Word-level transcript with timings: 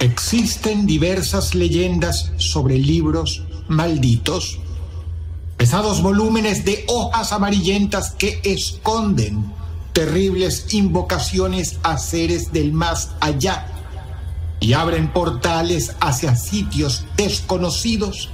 Existen 0.00 0.86
diversas 0.86 1.54
leyendas 1.54 2.32
sobre 2.38 2.78
libros 2.78 3.42
malditos, 3.68 4.58
pesados 5.58 6.00
volúmenes 6.00 6.64
de 6.64 6.86
hojas 6.88 7.32
amarillentas 7.32 8.12
que 8.12 8.40
esconden 8.42 9.52
terribles 9.92 10.72
invocaciones 10.72 11.78
a 11.82 11.98
seres 11.98 12.50
del 12.50 12.72
más 12.72 13.10
allá 13.20 13.66
y 14.58 14.72
abren 14.72 15.12
portales 15.12 15.94
hacia 16.00 16.34
sitios 16.34 17.04
desconocidos 17.18 18.30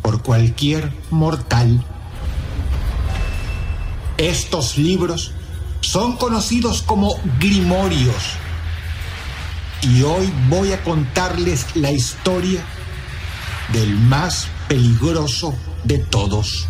por 0.00 0.22
cualquier 0.22 0.92
mortal. 1.10 1.84
Estos 4.16 4.78
libros 4.78 5.32
son 5.80 6.16
conocidos 6.16 6.82
como 6.82 7.18
grimorios 7.40 8.38
y 9.82 10.02
hoy 10.02 10.32
voy 10.48 10.72
a 10.72 10.82
contarles 10.82 11.76
la 11.76 11.90
historia 11.90 12.62
del 13.72 13.94
más 13.96 14.48
peligroso 14.68 15.54
de 15.84 15.98
todos. 15.98 16.66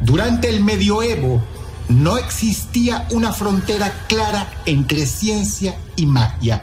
Durante 0.00 0.48
el 0.48 0.62
medioevo 0.62 1.42
no 1.88 2.18
existía 2.18 3.06
una 3.10 3.32
frontera 3.32 3.92
clara 4.08 4.50
entre 4.66 5.06
ciencia 5.06 5.76
y 5.96 6.06
magia, 6.06 6.62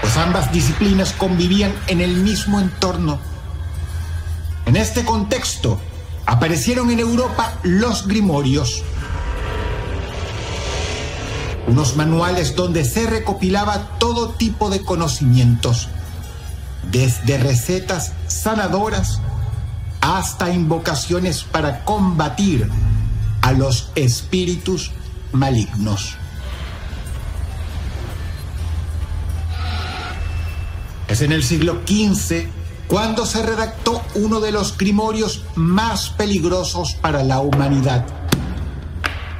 pues 0.00 0.16
ambas 0.16 0.52
disciplinas 0.52 1.12
convivían 1.12 1.74
en 1.88 2.00
el 2.00 2.16
mismo 2.16 2.60
entorno. 2.60 3.18
En 4.66 4.76
este 4.76 5.04
contexto 5.04 5.80
aparecieron 6.26 6.90
en 6.90 7.00
Europa 7.00 7.58
los 7.62 8.06
grimorios, 8.06 8.82
unos 11.70 11.94
manuales 11.94 12.56
donde 12.56 12.84
se 12.84 13.06
recopilaba 13.06 13.98
todo 13.98 14.30
tipo 14.30 14.70
de 14.70 14.82
conocimientos, 14.82 15.88
desde 16.90 17.38
recetas 17.38 18.12
sanadoras 18.26 19.20
hasta 20.00 20.52
invocaciones 20.52 21.44
para 21.44 21.84
combatir 21.84 22.68
a 23.42 23.52
los 23.52 23.92
espíritus 23.94 24.90
malignos. 25.30 26.16
Es 31.06 31.22
en 31.22 31.30
el 31.30 31.44
siglo 31.44 31.82
XV 31.86 32.48
cuando 32.88 33.26
se 33.26 33.44
redactó 33.44 34.02
uno 34.16 34.40
de 34.40 34.50
los 34.50 34.76
grimorios 34.76 35.44
más 35.54 36.10
peligrosos 36.10 36.94
para 36.94 37.22
la 37.22 37.38
humanidad, 37.38 38.04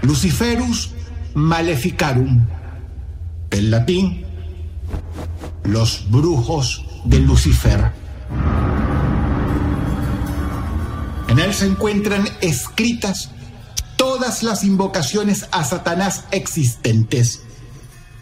Luciferus 0.03 0.91
Maleficarum, 1.35 2.47
en 3.51 3.71
latín, 3.71 4.25
los 5.65 6.11
brujos 6.11 6.85
de 7.05 7.21
Lucifer. 7.21 7.93
En 11.29 11.39
él 11.39 11.55
se 11.55 11.67
encuentran 11.67 12.29
escritas 12.41 13.31
todas 13.97 14.43
las 14.43 14.65
invocaciones 14.65 15.47
a 15.53 15.63
Satanás 15.65 16.25
existentes. 16.33 17.43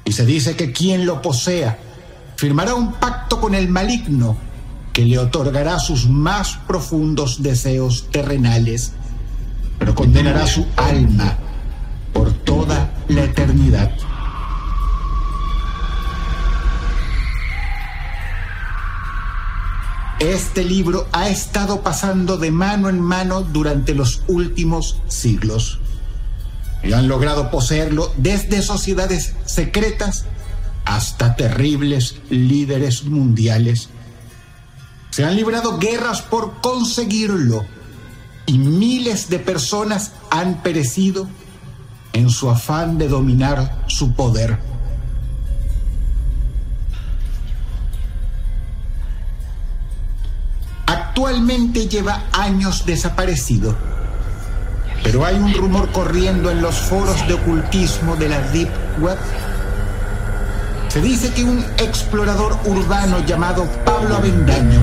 Y 0.04 0.12
se 0.12 0.26
dice 0.26 0.56
que 0.56 0.72
quien 0.72 1.06
lo 1.06 1.22
posea 1.22 1.78
firmará 2.36 2.74
un 2.74 2.92
pacto 2.94 3.40
con 3.40 3.54
el 3.54 3.68
maligno 3.68 4.36
que 4.92 5.04
le 5.04 5.18
otorgará 5.18 5.78
sus 5.78 6.08
más 6.08 6.58
profundos 6.66 7.42
deseos 7.42 8.08
terrenales, 8.10 8.92
pero 9.78 9.94
condenará 9.94 10.46
su 10.46 10.66
alma 10.76 11.38
la 13.08 13.24
eternidad. 13.24 13.90
Este 20.20 20.64
libro 20.64 21.06
ha 21.12 21.28
estado 21.28 21.82
pasando 21.82 22.38
de 22.38 22.50
mano 22.50 22.88
en 22.88 23.00
mano 23.00 23.42
durante 23.42 23.94
los 23.94 24.22
últimos 24.26 25.00
siglos 25.06 25.78
y 26.82 26.92
han 26.92 27.08
logrado 27.08 27.50
poseerlo 27.50 28.12
desde 28.16 28.62
sociedades 28.62 29.34
secretas 29.44 30.24
hasta 30.84 31.36
terribles 31.36 32.16
líderes 32.30 33.04
mundiales. 33.04 33.90
Se 35.10 35.24
han 35.24 35.36
librado 35.36 35.78
guerras 35.78 36.22
por 36.22 36.60
conseguirlo 36.60 37.64
y 38.46 38.58
miles 38.58 39.28
de 39.28 39.38
personas 39.38 40.12
han 40.30 40.62
perecido 40.62 41.28
en 42.12 42.30
su 42.30 42.50
afán 42.50 42.98
de 42.98 43.08
dominar 43.08 43.84
su 43.86 44.12
poder. 44.12 44.58
Actualmente 50.86 51.88
lleva 51.88 52.22
años 52.32 52.86
desaparecido, 52.86 53.74
pero 55.02 55.24
hay 55.24 55.36
un 55.36 55.52
rumor 55.52 55.90
corriendo 55.90 56.50
en 56.50 56.62
los 56.62 56.76
foros 56.76 57.26
de 57.26 57.34
ocultismo 57.34 58.16
de 58.16 58.28
la 58.28 58.40
Deep 58.52 58.70
Web. 59.00 59.18
Se 60.88 61.00
dice 61.02 61.32
que 61.32 61.44
un 61.44 61.64
explorador 61.78 62.56
urbano 62.64 63.24
llamado 63.26 63.64
Pablo 63.84 64.16
Avendaño, 64.16 64.80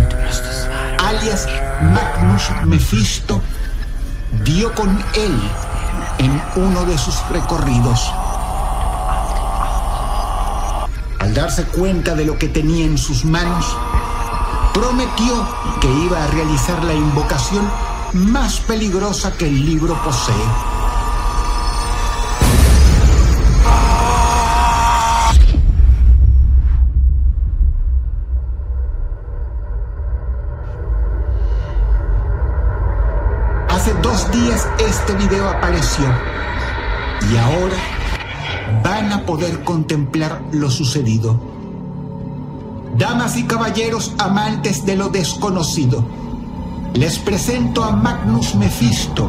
alias 1.00 1.48
Magnus 1.82 2.44
Mephisto, 2.66 3.42
dio 4.44 4.72
con 4.74 4.90
él 5.16 5.40
en 6.18 6.42
uno 6.56 6.86
de 6.86 6.98
sus 6.98 7.16
recorridos. 7.30 8.12
Al 11.20 11.34
darse 11.34 11.64
cuenta 11.66 12.16
de 12.16 12.26
lo 12.26 12.38
que 12.38 12.48
tenía 12.48 12.86
en 12.86 12.98
sus 12.98 13.26
manos, 13.26 13.66
prometió 14.74 15.48
que 15.82 15.92
iba 15.92 16.24
a 16.24 16.28
realizar 16.28 16.84
la 16.84 16.94
invocación 16.94 17.68
más 18.14 18.60
peligrosa 18.60 19.32
que 19.32 19.48
el 19.48 19.66
libro 19.66 19.96
posee. 20.04 20.75
Y 37.32 37.38
ahora 37.38 37.76
van 38.84 39.12
a 39.12 39.26
poder 39.26 39.64
contemplar 39.64 40.40
lo 40.52 40.70
sucedido. 40.70 41.40
Damas 42.96 43.36
y 43.36 43.46
caballeros 43.46 44.14
amantes 44.20 44.86
de 44.86 44.96
lo 44.96 45.10
desconocido, 45.10 46.06
les 46.94 47.18
presento 47.18 47.84
a 47.84 47.92
Magnus 47.96 48.54
Mephisto, 48.54 49.28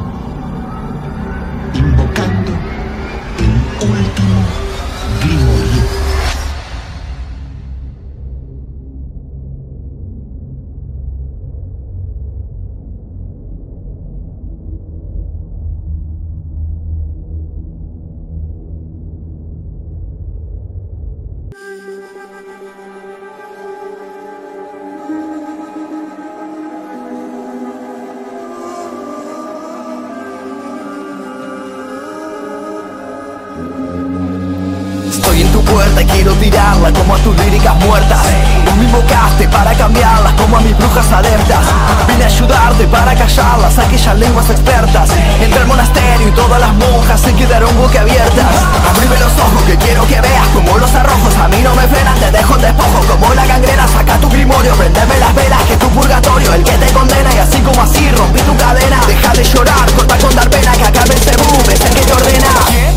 quiero 36.27 36.41
tirarla 36.41 36.93
como 36.93 37.15
a 37.15 37.19
tus 37.19 37.37
líricas 37.37 37.77
muertas. 37.77 38.19
Tú 38.65 38.75
me 38.75 38.85
invocaste 38.85 39.49
para 39.49 39.73
cambiarlas 39.75 40.33
como 40.33 40.57
a 40.57 40.61
mis 40.61 40.77
brujas 40.77 41.13
adeptas 41.13 41.65
Vine 42.09 42.25
a 42.25 42.27
ayudarte 42.27 42.85
para 42.89 43.15
callarlas, 43.15 43.79
aquellas 43.79 44.19
lenguas 44.19 44.51
expertas. 44.51 45.09
Entra 45.41 45.61
al 45.61 45.69
monasterio 45.69 46.27
y 46.27 46.33
todas 46.33 46.59
las 46.59 46.75
monjas 46.75 47.21
se 47.21 47.33
quedaron 47.33 47.71
boquiabiertas. 47.77 48.55
Abrime 48.91 49.17
los 49.21 49.33
ojos 49.39 49.63
que 49.67 49.77
quiero 49.77 50.05
que 50.09 50.21
veas 50.21 50.49
como 50.49 50.77
los 50.79 50.93
arrojos. 50.95 51.37
A 51.37 51.47
mí 51.47 51.63
no 51.63 51.75
me 51.77 51.87
frenan, 51.87 52.19
te 52.19 52.31
dejo 52.33 52.57
en 52.57 52.63
despojo 52.63 53.01
como 53.07 53.35
la 53.35 53.47
gangrena. 53.47 53.87
Saca 53.87 54.19
tu 54.19 54.29
grimorio, 54.29 54.75
prendeme 54.75 55.19
las 55.21 55.33
velas 55.33 55.63
que 55.63 55.77
tu 55.77 55.89
purgatorio 55.91 56.55
El 56.55 56.65
que 56.65 56.73
te 56.73 56.93
condena. 56.93 57.35
Y 57.35 57.39
así 57.39 57.59
como 57.61 57.83
así 57.83 58.11
rompí 58.11 58.41
tu 58.41 58.57
cadena. 58.57 58.99
Deja 59.07 59.33
de 59.33 59.45
llorar, 59.45 59.93
corta 59.93 60.19
con 60.19 60.35
dar 60.35 60.51
pena 60.51 60.73
que 60.73 60.85
acabe 60.87 61.15
el 61.15 61.21
cebú, 61.21 61.71
es 61.71 61.81
el 61.81 61.95
que 61.95 62.01
te 62.01 62.13
ordena 62.13 62.96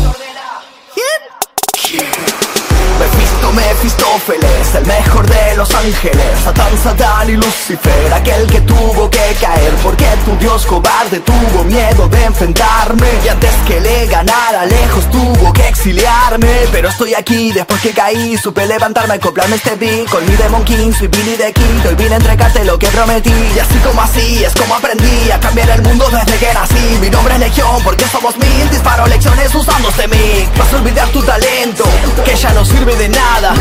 Mefistófeles, 3.82 4.74
el 4.74 4.84
mejor 4.84 5.26
de 5.26 5.56
los 5.56 5.74
ángeles, 5.74 6.38
Satán, 6.44 6.70
Satán 6.82 7.30
y 7.30 7.32
Lucifer, 7.32 8.12
aquel 8.12 8.46
que 8.46 8.60
tuvo 8.60 9.08
que 9.08 9.34
caer, 9.40 9.72
porque 9.82 10.04
tu 10.26 10.36
Dios 10.36 10.66
cobarde 10.66 11.20
tuvo 11.20 11.64
miedo 11.64 12.06
de 12.08 12.24
enfrentarme, 12.24 13.06
y 13.24 13.28
antes 13.28 13.54
que 13.66 13.80
le 13.80 14.06
ganara 14.06 14.66
lejos 14.66 15.10
tuvo 15.10 15.50
que 15.54 15.66
exiliarme, 15.66 16.68
pero 16.70 16.90
estoy 16.90 17.14
aquí 17.14 17.52
después 17.52 17.80
que 17.80 17.92
caí, 17.92 18.36
supe 18.36 18.66
levantarme, 18.66 19.14
acoplarme 19.14 19.56
este 19.56 19.74
beat, 19.76 20.10
con 20.10 20.28
mi 20.28 20.36
Demon 20.36 20.62
King, 20.64 20.92
soy 20.92 21.08
Billy 21.08 21.36
de 21.36 21.50
King, 21.54 21.80
hoy 21.88 21.94
vine 21.94 22.12
a 22.12 22.16
entregarte 22.18 22.62
lo 22.66 22.78
que 22.78 22.88
prometí, 22.88 23.32
y 23.32 23.58
así 23.58 23.78
como 23.78 24.02
así, 24.02 24.44
es 24.44 24.52
como 24.56 24.74
aprendí 24.74 25.30
a 25.30 25.40
cambiar 25.40 25.70
el 25.70 25.80
mundo 25.80 25.99
que 26.40 26.54
nací, 26.54 26.98
mi 27.02 27.10
nombre 27.10 27.34
es 27.34 27.40
Legión, 27.40 27.82
porque 27.84 28.06
somos 28.08 28.34
mil, 28.38 28.70
disparo 28.70 29.06
lecciones 29.06 29.54
usando 29.54 29.90
este 29.90 30.08
vas 30.56 30.72
a 30.72 30.76
olvidar 30.76 31.06
tu 31.08 31.22
talento, 31.22 31.84
que 32.24 32.34
ya 32.34 32.50
no 32.54 32.64
sirve 32.64 32.96
de 32.96 33.10
nada, 33.10 33.52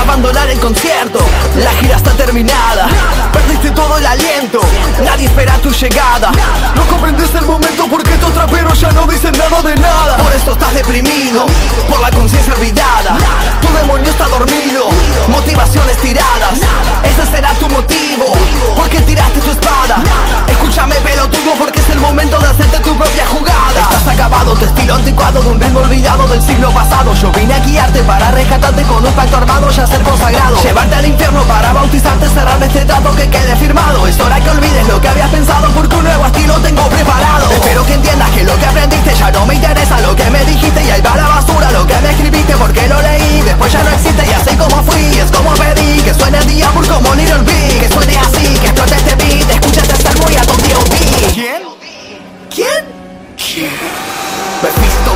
abandonar 0.00 0.48
el 0.48 0.58
concierto, 0.58 1.18
la 1.62 1.70
gira 1.72 1.96
está 1.96 2.10
terminada. 2.12 2.88
Perdiste 3.32 3.70
todo 3.70 3.96
el 3.98 4.06
aliento 4.06 4.60
Nadie 5.04 5.26
espera 5.26 5.56
tu 5.58 5.70
llegada. 5.70 6.30
No 6.74 6.86
comprendes 6.86 7.34
el 7.34 7.46
momento 7.46 7.86
porque 7.90 8.12
estos 8.12 8.32
traperos 8.32 8.78
ya 8.78 8.90
no 8.92 9.06
dicen 9.06 9.32
nada 9.38 9.62
de 9.62 9.74
nada. 9.76 10.16
Por 10.18 10.32
esto 10.32 10.52
estás 10.52 10.74
deprimido 10.74 11.46
Por 11.88 12.00
la 12.00 12.10
conciencia 12.10 12.52
olvidada. 12.54 13.16
Tu 13.60 13.68
demonio 13.72 14.10
está 14.10 14.28
dormido 14.28 14.88
Motivaciones 15.28 15.96
tiradas. 15.98 16.60
Ese 17.02 17.30
será 17.30 17.54
tu 17.54 17.68
motivo 17.68 18.32
Porque 18.76 19.00
tiraste 19.00 19.40
tu 19.40 19.50
espada 19.50 20.02
Escúchame 20.72 20.96
pelotudo 21.02 21.52
porque 21.58 21.80
es 21.80 21.90
el 21.90 22.00
momento 22.00 22.38
de 22.38 22.46
hacerte 22.46 22.78
tu 22.78 22.96
propia 22.96 23.26
jugada. 23.26 23.78
Estás 23.78 24.08
acabado, 24.08 24.54
tu 24.54 24.64
estilo 24.64 24.94
anticuado 24.94 25.42
De 25.42 25.50
un 25.50 25.60
ritmo 25.60 25.80
olvidado 25.80 26.26
del 26.28 26.40
siglo 26.40 26.70
pasado. 26.70 27.12
Yo 27.12 27.30
vine 27.30 27.52
a 27.52 27.58
guiarte 27.58 28.02
para 28.04 28.30
rescatarte 28.30 28.82
con 28.84 29.04
un 29.04 29.12
pacto 29.12 29.36
armado 29.36 29.68
Ya 29.68 29.86
ser 29.86 30.00
consagrado. 30.00 30.56
Llevarte 30.62 30.94
al 30.94 31.04
infierno 31.04 31.42
para 31.42 31.74
bautizarte 31.74 32.26
Cerrar 32.26 32.62
este 32.62 32.86
trato 32.86 33.14
que 33.14 33.28
quede 33.28 33.54
firmado. 33.56 34.06
Es 34.06 34.18
hora 34.18 34.40
que 34.40 34.48
olvides 34.48 34.88
lo 34.88 34.98
que 34.98 35.08
habías 35.08 35.28
pensado 35.28 35.68
Porque 35.72 35.94
un 35.94 36.04
nuevo 36.04 36.24
estilo 36.24 36.54
tengo 36.60 36.88
preparado. 36.88 37.50
Espero 37.52 37.84
que 37.84 37.92
entiendas 37.92 38.30
que 38.30 38.44
lo 38.44 38.58
que 38.58 38.64
aprendiste 38.64 39.14
ya 39.14 39.30
no 39.30 39.44
me 39.44 39.54
interesa 39.56 40.00
Lo 40.00 40.16
que 40.16 40.30
me 40.30 40.42
dijiste 40.46 40.82
y 40.84 40.90
ahí 40.90 41.02
va 41.02 41.16
la 41.16 41.28
basura 41.28 41.70
Lo 41.72 41.86
que 41.86 42.00
me 42.00 42.12
escribiste 42.12 42.56
porque 42.56 42.88
lo 42.88 43.02
leí 43.02 43.42
Después 43.42 43.70
ya 43.70 43.82
no 43.82 43.90
existe 43.90 44.24
y 44.26 44.32
así 44.32 44.56
como 44.56 44.82
fui 44.84 45.18
Es 45.18 45.30
como 45.30 45.52
pedí 45.52 46.00
que 46.00 46.14
suene 46.14 46.38
el 46.38 46.46
diablo 46.46 46.88
como 46.88 47.14
Little 47.14 47.42
Big 47.42 47.78
Que 47.78 47.88
suene 47.92 48.16
así, 48.16 48.58
que 48.58 48.68
explote 48.68 48.96
este 48.96 49.14
beat 49.16 49.50
Escúchate 49.50 49.92
estar 49.92 50.18
muy 50.18 50.34
a 50.34 50.42
tu 50.42 50.61
¿Quién? 51.34 51.62
¿Quién? 52.50 52.84
¿Quién? 53.36 54.31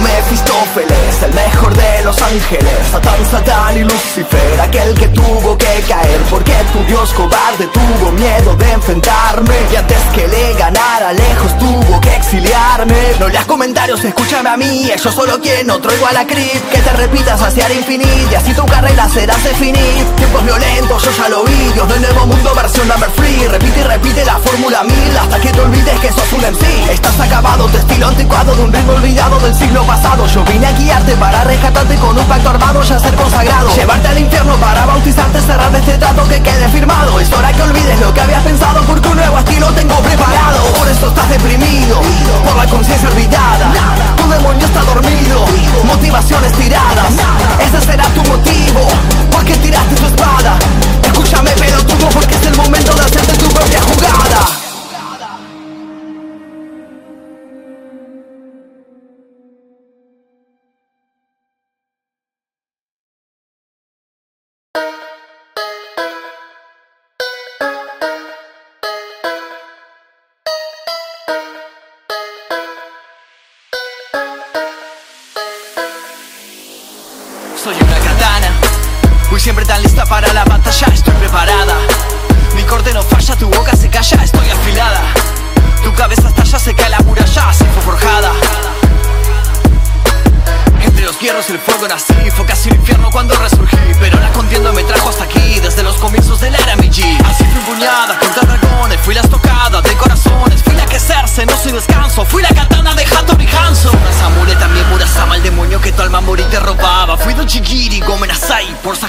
Mefistófeles, 0.06 1.22
el 1.22 1.34
mejor 1.34 1.75
de 1.75 2.04
los 2.04 2.20
ángeles. 2.20 2.72
Satán, 2.90 3.31
Satán 3.31 3.76
y 3.78 3.84
Lucifer, 3.84 4.60
aquel 4.60 4.94
que 4.94 5.08
tuvo 5.08 5.56
que 5.56 5.84
caer 5.88 6.20
Porque 6.28 6.52
tu 6.72 6.84
Dios 6.84 7.12
cobarde 7.12 7.66
tuvo 7.69 8.12
miedo 8.12 8.54
de 8.56 8.72
enfrentarme. 8.72 9.54
Y 9.72 9.76
antes 9.76 9.98
que 10.14 10.26
le 10.26 10.54
ganara 10.54 11.12
lejos 11.12 11.58
tuvo 11.58 12.00
que 12.00 12.14
exiliarme. 12.14 12.96
No 13.20 13.28
leas 13.28 13.44
comentarios, 13.46 14.04
escúchame 14.04 14.48
a 14.50 14.56
mí 14.56 14.90
Ellos 14.90 15.14
solo 15.14 15.40
quieren 15.40 15.70
otro 15.70 15.94
igual 15.94 16.16
a 16.16 16.26
Creep 16.26 16.70
Que 16.70 16.78
te 16.78 16.93
repitas 16.93 17.40
hacia 17.40 17.66
el 17.66 17.78
infinito 17.78 18.31
y 18.31 18.34
así 18.34 18.52
tu 18.52 18.66
carrera 18.66 19.08
será 19.08 19.34
definir 19.37 20.04
Tiempos 20.16 20.44
violentos, 20.44 21.02
yo 21.04 21.10
ya 21.12 21.28
lo 21.28 21.44
vi 21.44 21.72
Dios 21.72 21.88
del 21.88 22.02
nuevo 22.02 22.26
mundo 22.26 22.52
versión 22.54 22.88
number 22.88 23.10
free 23.10 23.46
Repite 23.48 23.81
y 23.81 23.82
repite 23.84 24.25
la 24.25 24.37
fórmula 24.38 24.82
mil 24.82 25.16
Hasta 25.16 25.38
que 25.40 25.50
te 25.50 25.60
olvides 25.60 26.00
que 26.00 26.12
sos 26.12 26.32
un 26.32 26.40
MC 26.40 26.93
Estás 26.93 27.19
acabado, 27.20 27.66
tu 27.66 27.78
estilo 27.78 28.08
anticuado 28.08 28.54
de 28.54 28.62
un 28.62 28.72
ritmo 28.72 28.93
olvidado 28.93 29.36
del 29.41 29.55
siglo 29.55 29.83
pasado. 29.85 30.27
Yo 30.27 30.44
vine 30.44 30.67
a 30.67 30.73
guiarte 30.73 31.15
para 31.17 31.44
rescatarte 31.44 31.97
con 31.97 32.19
un 32.19 32.25
pacto 32.27 32.50
armado 32.50 32.83
ya 32.83 32.99
ser 32.99 33.15
consagrado. 33.15 33.75
Llevarte 33.75 34.09
al 34.09 34.19
infierno 34.19 34.55
para 34.56 34.87
bautizarte, 34.87 35.41
cerrar 35.41 35.75
este 35.75 35.99
trato 35.99 36.27
que 36.29 36.41
quede 36.41 36.69
firmado. 36.69 37.19
Es 37.21 37.33
hora 37.33 37.53
que 37.53 37.62
olvides 37.62 38.00
lo 38.00 38.12
que 38.12 38.21
habías 38.21 38.43
pensado 38.43 38.83
porque 38.83 39.09
un 39.09 39.17
nuevo 39.17 39.38
estilo 39.38 39.67
tengo 39.73 39.97
preparado. 39.97 40.62
Por 40.79 40.88
eso 40.88 41.09
estás 41.09 41.29
deprimido, 41.29 42.00
por 42.44 42.56
la 42.56 42.67
conciencia 42.67 43.09
olvidada. 43.09 43.71
Tu 44.17 44.29
demonio 44.29 44.67
está 44.67 44.83
dormido, 44.83 45.44
motivaciones 45.85 46.53
tiradas. 46.53 47.12
Ese 47.61 47.81
será 47.81 48.05
tu 48.11 48.23
motivo, 48.25 48.89
porque 49.31 49.56
tiraste 49.56 49.94
tu 49.97 50.06
espada. 50.06 50.59
Escúchame 51.03 51.50
pelotudo 51.53 52.09
porque 52.11 52.35
es 52.35 52.47
el 52.47 52.56
momento 52.56 52.94
de 52.94 53.00
hacerte 53.00 53.32
tu 53.35 53.49
propia 53.49 53.81
jugada 53.82 54.66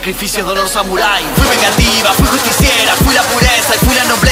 Asai, 0.08 0.14
por 0.14 0.14
sacrificio 0.14 0.46
de 0.46 0.56
los 0.56 0.72
samurai 0.72 1.24
Fui 1.36 1.48
vengativa, 1.48 2.14
fui 2.14 2.28
justiciera, 2.28 2.94
fui 3.04 3.14
la 3.14 3.24
pureza 3.24 3.76
y 3.76 3.86
fui 3.86 3.96
la 3.96 4.06
nobleza 4.06 4.27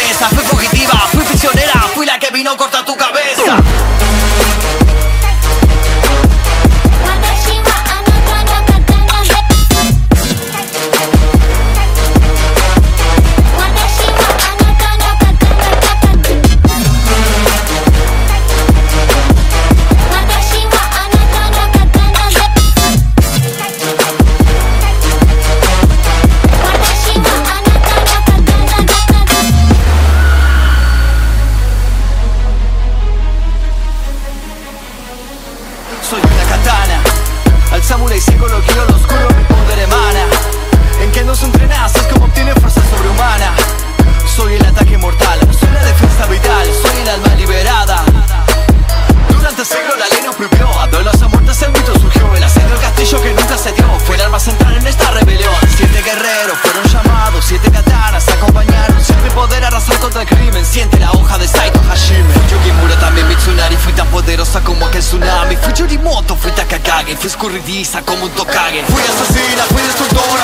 escurridiza 67.28 68.02
como 68.04 68.26
un 68.26 68.32
tokage 68.32 68.84
Fui 68.86 69.02
asesina, 69.02 69.64
fui 69.64 69.82
destructora, 69.82 70.44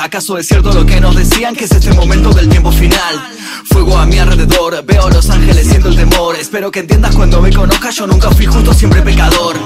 ¿Acaso 0.00 0.38
es 0.38 0.46
cierto 0.46 0.72
lo 0.72 0.86
que 0.86 0.98
nos 0.98 1.14
decían 1.14 1.54
que 1.54 1.64
es 1.66 1.72
este 1.72 1.92
momento 1.92 2.30
del 2.30 2.48
tiempo 2.48 2.72
final? 2.72 3.20
Fuego 3.66 3.98
a 3.98 4.06
mi 4.06 4.18
alrededor, 4.18 4.82
veo 4.86 5.10
los 5.10 5.28
ángeles, 5.28 5.66
siento 5.66 5.88
el 5.88 5.96
temor. 5.96 6.36
Espero 6.36 6.70
que 6.70 6.80
entiendas 6.80 7.14
cuando 7.14 7.42
me 7.42 7.52
conozcas, 7.52 7.96
yo 7.96 8.06
nunca 8.06 8.30
fui 8.30 8.46
justo, 8.46 8.72
siempre 8.72 9.02
pecador. 9.02 9.56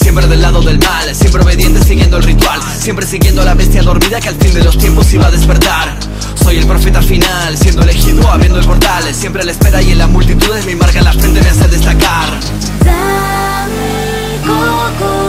Siempre 0.00 0.28
del 0.28 0.42
lado 0.42 0.62
del 0.62 0.78
mal, 0.78 1.12
siempre 1.12 1.42
obediente 1.42 1.82
siguiendo 1.82 2.18
el 2.18 2.22
ritual, 2.22 2.60
siempre 2.78 3.04
siguiendo 3.04 3.42
a 3.42 3.46
la 3.46 3.54
bestia 3.54 3.82
dormida 3.82 4.20
que 4.20 4.28
al 4.28 4.36
fin 4.36 4.54
de 4.54 4.62
los 4.62 4.78
tiempos 4.78 5.12
iba 5.12 5.26
a 5.26 5.30
despertar. 5.32 5.98
Soy 6.40 6.58
el 6.58 6.66
profeta 6.66 7.02
final, 7.02 7.58
siendo 7.58 7.82
elegido, 7.82 8.30
abriendo 8.30 8.60
el 8.60 8.66
portal, 8.66 9.12
siempre 9.12 9.42
a 9.42 9.44
la 9.44 9.50
espera 9.50 9.82
y 9.82 9.90
en 9.90 9.98
las 9.98 10.08
multitudes 10.08 10.66
mi 10.66 10.76
marca 10.76 11.02
la 11.02 11.12
frente 11.12 11.42
me 11.42 11.48
hace 11.48 11.66
destacar. 11.66 12.38
Dame, 12.84 14.38
coco. 14.46 15.19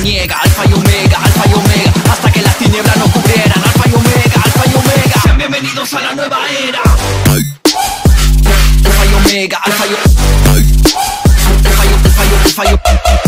niega 0.00 0.38
Alfa 0.40 0.64
y 0.66 0.72
Omega, 0.72 1.18
Alfa 1.22 1.48
y 1.48 1.54
Omega 1.54 1.92
Hasta 2.10 2.32
que 2.32 2.42
las 2.42 2.56
tinieblas 2.56 2.96
no 2.96 3.04
cubrieran 3.12 3.62
Alfa 3.62 3.88
y 3.88 3.94
Omega, 3.94 4.42
Alfa 4.44 4.62
y 4.66 4.74
Omega. 4.74 5.20
Sean 5.22 5.38
bienvenidos 5.38 5.94
a 5.94 6.00
la 6.00 6.14
nueva 6.14 6.38
era. 6.50 6.80
Alfa 8.84 9.06
y 9.06 9.14
Omega, 9.14 9.58
Alfa 9.64 9.86
y 9.86 9.88
Omega 9.88 10.04
Alfa 12.44 12.64
y 12.64 12.68
Omega 12.68 13.23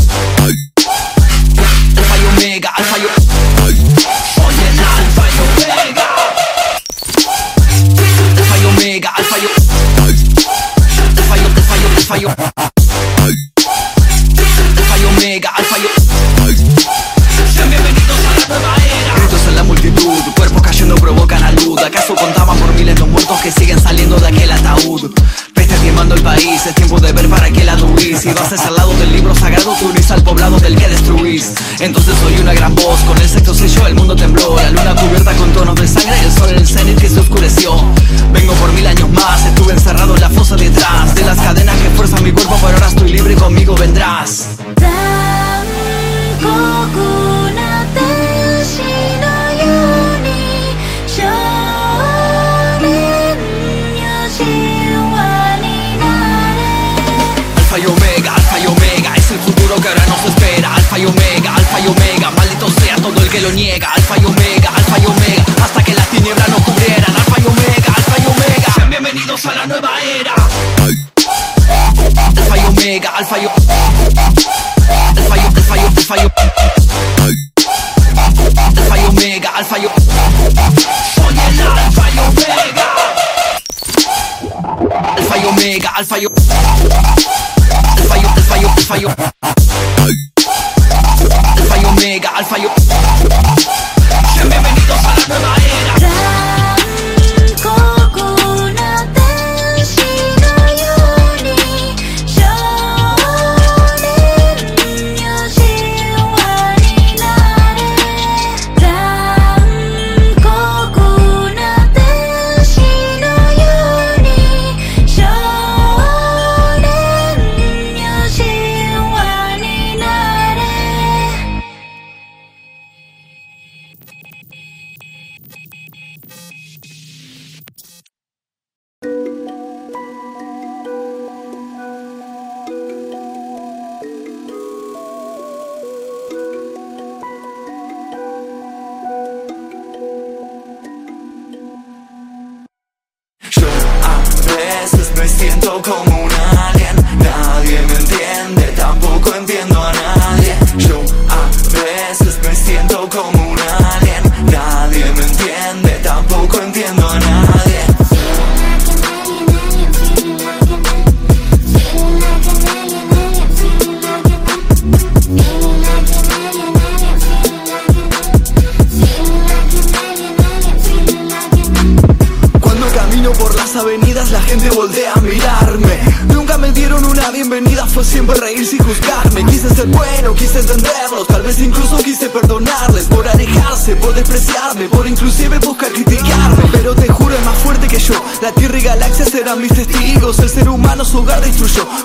nigga, 72.87 73.07
I'll 73.07 73.25
fire 73.25 73.43
you. 73.43 73.66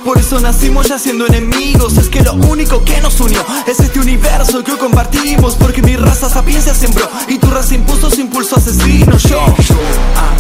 Por 0.04 0.18
eso 0.18 0.40
nacimos 0.40 0.88
ya 0.88 0.98
siendo 0.98 1.28
enemigos. 1.28 1.98
Es 1.98 2.10
que 2.10 2.22
lo 2.22 2.34
único 2.34 2.84
que 2.84 3.00
nos 3.02 3.20
unió 3.20 3.46
Es 3.68 3.80
este 3.80 4.00
universo 4.00 4.64
que 4.64 4.72
hoy 4.72 4.78
compartimos. 4.78 5.56
Porque 5.56 5.82
mi 5.82 5.96
raza 5.96 6.30
sapiencia 6.30 6.74
sembró 6.74 7.08
Y 7.28 7.38
tu 7.38 7.48
raza 7.48 7.76
impuso 7.76 8.10
su 8.10 8.22
impulso 8.22 8.56
asesino 8.56 9.18
Yo 9.18 9.40
a 9.42 10.36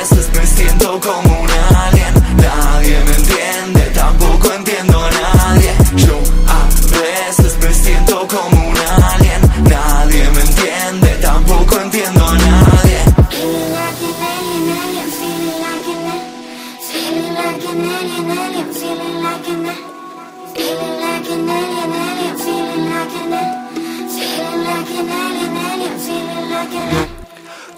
veces 0.00 0.28
me 0.34 0.46
siento 0.46 1.00
como 1.00 1.35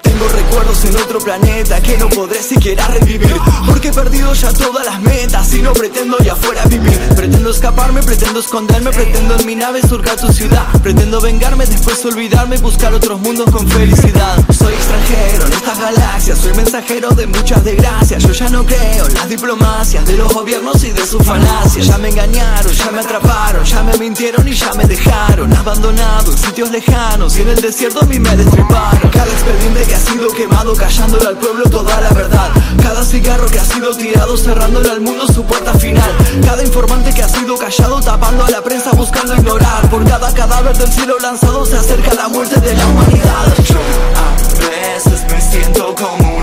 Tengo 0.02 0.28
recuerdos 0.48 0.84
en 0.84 0.96
otro 0.96 1.18
planeta 1.18 1.80
que 1.80 1.96
no 1.98 2.08
podré 2.08 2.42
siquiera 2.42 2.86
revivir. 2.88 3.36
Porque 3.66 3.88
he 3.88 3.92
perdido 3.92 4.32
ya 4.32 4.52
todas 4.52 4.84
las 4.86 5.00
metas 5.00 5.52
y 5.54 5.62
no 5.62 5.72
pretendo 5.72 6.18
ya 6.18 6.32
afuera 6.32 6.64
vivir. 6.66 6.98
Pretendo 7.14 7.50
escaparme, 7.50 8.02
pretendo 8.02 8.40
esconderme, 8.40 8.90
pretendo 8.90 9.36
en 9.36 9.46
mi 9.46 9.54
nave 9.54 9.82
surcar 9.82 10.16
tu 10.16 10.32
ciudad. 10.32 10.66
Pretendo 10.82 11.20
vengarme, 11.20 11.66
después 11.66 12.04
olvidarme 12.04 12.56
y 12.56 12.60
buscar 12.60 12.94
otros 12.94 13.20
mundos 13.20 13.50
con 13.50 13.68
felicidad. 13.68 14.38
Soy 14.56 14.72
extranjero 14.72 15.46
en 15.46 15.52
esta 15.52 15.74
galaxia, 15.74 16.36
soy 16.36 16.54
mensajero 16.54 17.10
de 17.10 17.26
muchas 17.26 17.62
desgracias. 17.64 18.22
Yo 18.22 18.32
ya 18.32 18.48
no 18.48 18.64
creo 18.64 19.06
en 19.06 19.14
las 19.14 19.28
diplomacias 19.28 20.06
de 20.06 20.16
los 20.16 20.32
gobiernos 20.32 20.82
y 20.84 20.92
de 20.92 21.06
sus 21.06 21.22
falacias. 21.24 21.86
Ya 21.86 21.98
me 21.98 22.08
engañaron, 22.08 22.72
ya 22.72 22.90
me 22.90 23.00
atraparon, 23.00 23.64
ya 23.64 23.82
me 23.82 23.96
mintieron 23.98 24.46
y 24.48 24.52
ya 24.52 24.72
me 24.74 24.84
dejaron. 24.84 25.52
Abandonado 25.54 26.32
en 26.32 26.38
sitios 26.38 26.70
lejanos 26.70 27.36
y 27.36 27.42
en 27.42 27.48
el 27.48 27.60
desierto 27.60 28.00
a 28.00 28.06
mí 28.06 28.18
me 28.18 28.34
destriparon. 28.36 29.10
Cada 29.10 29.26
expediente 29.26 29.82
que 29.82 29.94
ha 29.94 30.00
sido 30.00 30.28
quemado 30.38 30.73
callándole 30.73 31.26
al 31.26 31.37
pueblo 31.37 31.68
toda 31.68 32.00
la 32.00 32.11
verdad. 32.11 32.49
Cada 32.80 33.04
cigarro 33.04 33.47
que 33.47 33.59
ha 33.59 33.64
sido 33.64 33.90
tirado 33.97 34.37
cerrándole 34.37 34.88
al 34.88 35.00
mundo 35.00 35.26
su 35.26 35.45
puerta 35.45 35.75
final. 35.75 36.11
Cada 36.45 36.62
informante 36.62 37.12
que 37.12 37.25
ha 37.25 37.28
sido 37.28 37.57
callado 37.59 38.00
tapando 38.00 38.45
a 38.45 38.50
la 38.50 38.62
prensa 38.62 38.92
buscando 38.92 39.35
ignorar. 39.35 39.90
Por 39.90 40.04
cada 40.04 40.33
cadáver 40.33 40.78
del 40.78 40.92
cielo 40.92 41.18
lanzado 41.21 41.66
se 41.66 41.76
acerca 41.76 42.14
la 42.14 42.28
muerte 42.28 42.61
de 42.61 42.73
la 42.73 42.87
humanidad. 42.87 43.54
Yo 43.64 43.80
a 44.14 44.71
veces 44.71 45.25
me 45.28 45.40
siento 45.40 45.92
como 45.97 46.38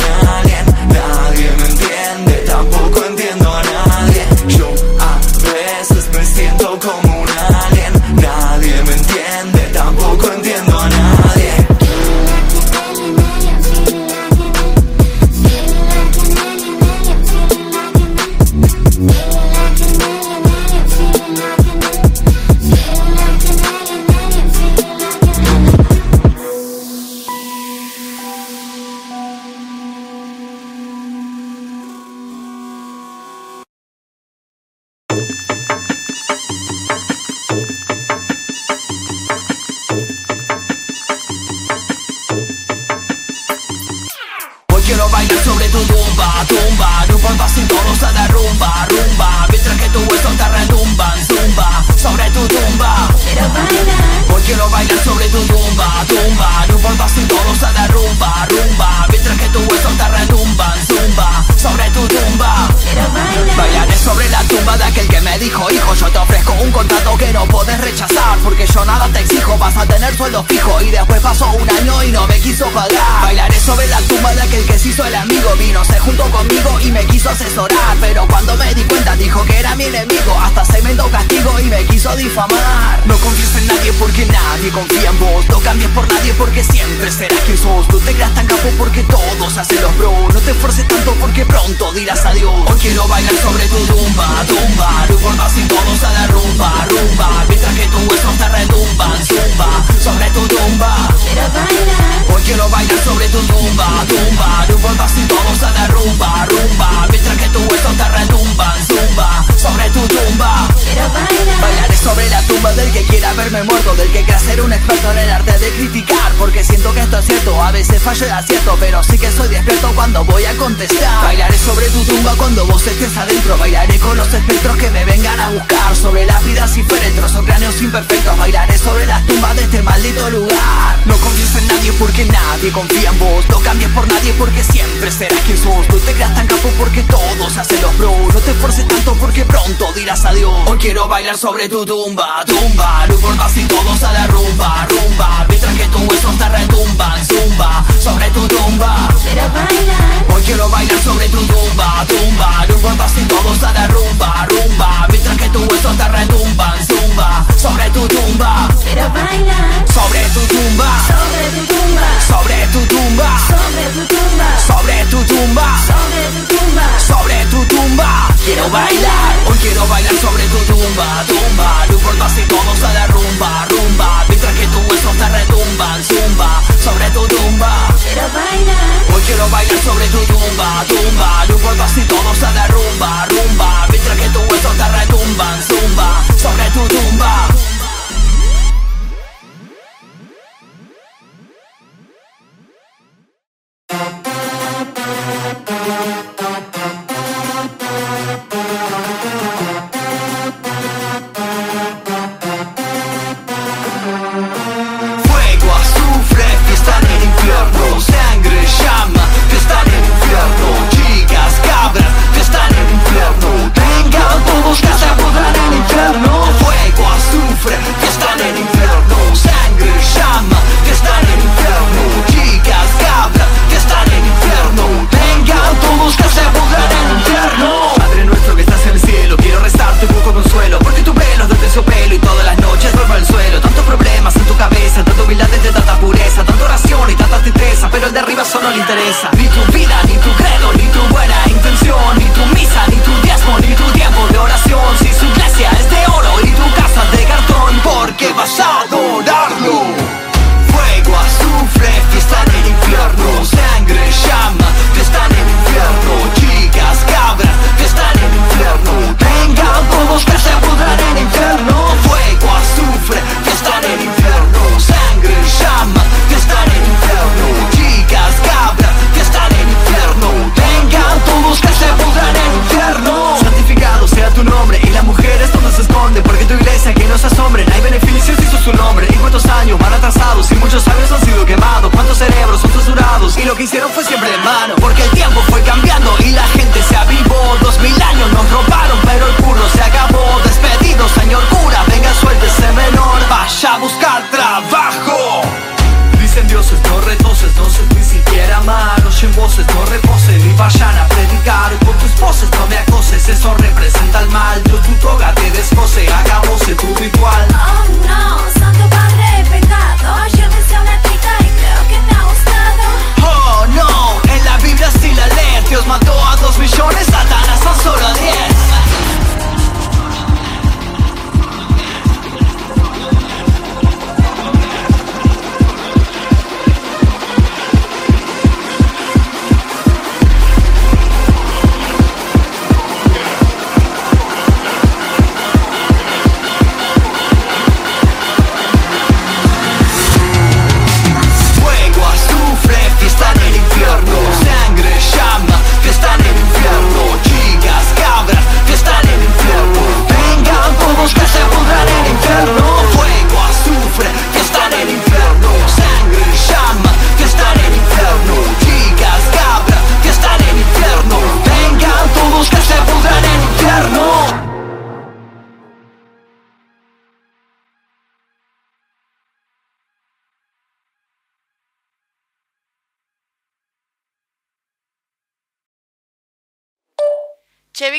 quiera 113.25 113.33
verme 113.33 113.63
muerto 113.63 113.95
Del 113.95 114.11
que 114.11 114.23
quiera 114.23 114.39
ser 114.39 114.61
un 114.61 114.73
experto 114.73 115.11
en 115.11 115.17
el 115.17 115.29
arte 115.29 115.57
de 115.57 115.69
criticar 115.71 116.31
Porque 116.37 116.63
siento 116.63 116.93
que 116.93 117.01
esto 117.01 117.19
es 117.19 117.25
cierto, 117.25 117.61
a 117.61 117.71
veces 117.71 118.01
fallo 118.01 118.25
el 118.25 118.31
acierto 118.31 118.77
Pero 118.79 119.03
sí 119.03 119.17
que 119.17 119.31
soy 119.31 119.47
despierto 119.49 119.91
cuando 119.95 120.23
voy 120.25 120.45
a 120.45 120.55
contestar. 120.57 121.23
Bailaré 121.23 121.57
sobre 121.57 121.87
tu 121.89 122.03
tumba 122.05 122.33
cuando 122.37 122.65
vos 122.65 122.85
estés 122.85 123.15
adentro 123.17 123.57
Bailaré 123.57 123.99
con 123.99 124.17
los 124.17 124.33
espectros 124.33 124.77
que 124.77 124.89
me 124.91 125.05
vengan 125.05 125.39
a 125.39 125.49
buscar 125.49 125.95
Sobre 125.95 126.25
las 126.25 126.43
vidas 126.43 126.77
y 126.77 126.83
féretros 126.83 127.35
o 127.35 127.43
cráneos 127.43 127.81
imperfectos 127.81 128.37
Bailaré 128.37 128.77
sobre 128.77 129.05
las 129.05 129.25
tumbas 129.25 129.55
de 129.55 129.63
este 129.63 129.81
maldito 129.81 130.29
lugar. 130.29 130.99
No 131.05 131.17
confíes 131.17 131.55
en 131.55 131.67
nadie 131.67 131.93
porque 131.93 132.25
nadie 132.25 132.71
confía 132.71 133.09
en 133.09 133.19
vos 133.19 133.45
No 133.49 133.59
cambies 133.59 133.89
por 133.91 134.07
nadie 134.07 134.33
porque 134.37 134.63
siempre 134.63 135.11
serás 135.11 135.39
quien 135.41 135.57
sos. 135.57 135.87
No 135.89 135.95
te 135.95 136.13
creas 136.13 136.35
tan 136.35 136.47
capo 136.47 136.69
porque 136.77 137.01
todos 137.03 137.57
hacen 137.57 137.81
los 137.81 137.97
bro 137.97 138.15
No 138.33 138.39
te 138.39 138.51
esfuerces 138.51 138.87
tanto 138.87 139.13
porque 139.15 139.45
pronto 139.45 139.91
dirás 139.93 140.25
adiós. 140.25 140.53
Hoy 140.67 140.77
quiero 140.77 141.07
bailar 141.07 141.37
sobre 141.37 141.69
tu 141.69 141.85
tumba, 141.85 142.43
tumba 142.45 143.05
importa 143.15 143.49
si 143.49 143.63
todo 143.65 143.95
se 143.97 144.07
derrumba, 144.07 144.87
rumba 144.89 145.45
Mientras 145.49 145.73
que 145.75 145.85
tus 145.85 146.01
huesos 146.01 146.37
te 146.37 146.49
retumban, 146.49 147.25
zumba 147.25 147.83
Sobre 147.99 148.29
tu 148.31 148.47
tumba. 148.47 149.07
Quiero 149.23 149.49
bailar, 149.49 150.25
Hoy 150.33 150.41
quiero 150.43 150.69
bailar 150.69 150.99
sobre 151.03 151.29
tu 151.29 151.37
tumba, 151.45 152.05
tumba. 152.07 152.65
No 152.67 152.75
importa 152.75 153.09
si 153.09 153.21
todo 153.21 153.55
se 153.55 153.67
derrumba, 153.79 154.47
rumba 154.49 155.07
Mientras 155.09 155.37
que 155.37 155.49
tus 155.49 155.67
huesos 155.67 155.97
te 155.97 156.07
retumban, 156.09 156.87
zumba 156.87 157.45
Sobre 157.57 157.89
tu 157.91 158.07
tumba. 158.07 158.67
Quiero 158.83 159.09
bailar. 159.09 159.85
Sobre 159.93 160.21
tu 160.33 160.41
tumba. 160.47 160.89
Sobre 161.07 161.43
tu 161.55 161.65
tumba, 161.73 162.07
Sobre 162.27 162.67
tu 162.73 162.79
tumba. 162.85 163.29
Sobre 163.47 163.85
tu 163.93 164.05
tumba. 164.05 164.49
Sobre 164.67 165.05
tu 165.05 165.23
tumba. 165.25 165.67
Sobre 165.87 166.23
tu 166.31 166.55
tumba. 166.55 166.87
Sobre 166.99 167.45
tu 167.45 167.65
tumba. 167.65 168.27
Quiero 168.43 168.69
bailar. 168.69 169.33
Hoy 169.47 169.57
quiero 169.57 169.87
bailar 169.87 170.13
sobre 170.21 170.43
tu 170.47 170.57
tumba, 170.71 171.23
tumba. 171.27 171.85
No 171.87 171.93
importa 171.95 172.29
si 172.29 172.41
todo 172.41 172.75
se 172.75 172.87
derrumba, 173.05 173.67
rumba. 173.69 174.25
Mientras 174.27 174.53
que 174.53 174.67
tus 174.67 174.85
huesos 174.89 175.17
te 175.17 175.29
retumban, 175.29 176.03
zumba 176.03 176.61
Sobre 176.83 177.09
tu 177.11 177.27
tumba. 177.27 177.87
Quiero 178.01 178.27
bailar, 178.33 179.13
Hoy 179.13 179.21
quiero 179.25 179.49
bailar 179.49 179.79
sobre 179.79 180.07
tu 180.07 180.19
tumba, 180.25 180.85
tumba. 180.87 181.45
No 181.47 181.55
importa 181.55 181.87
si 181.89 182.01
todo 182.01 182.35
se 182.35 182.47
derrumba, 182.47 183.27
rumba. 183.29 183.87
Mientras 183.89 184.17
que 184.17 184.29
tus 184.29 184.43
huesos 184.51 184.77
te 184.77 184.87
retumban, 184.89 185.44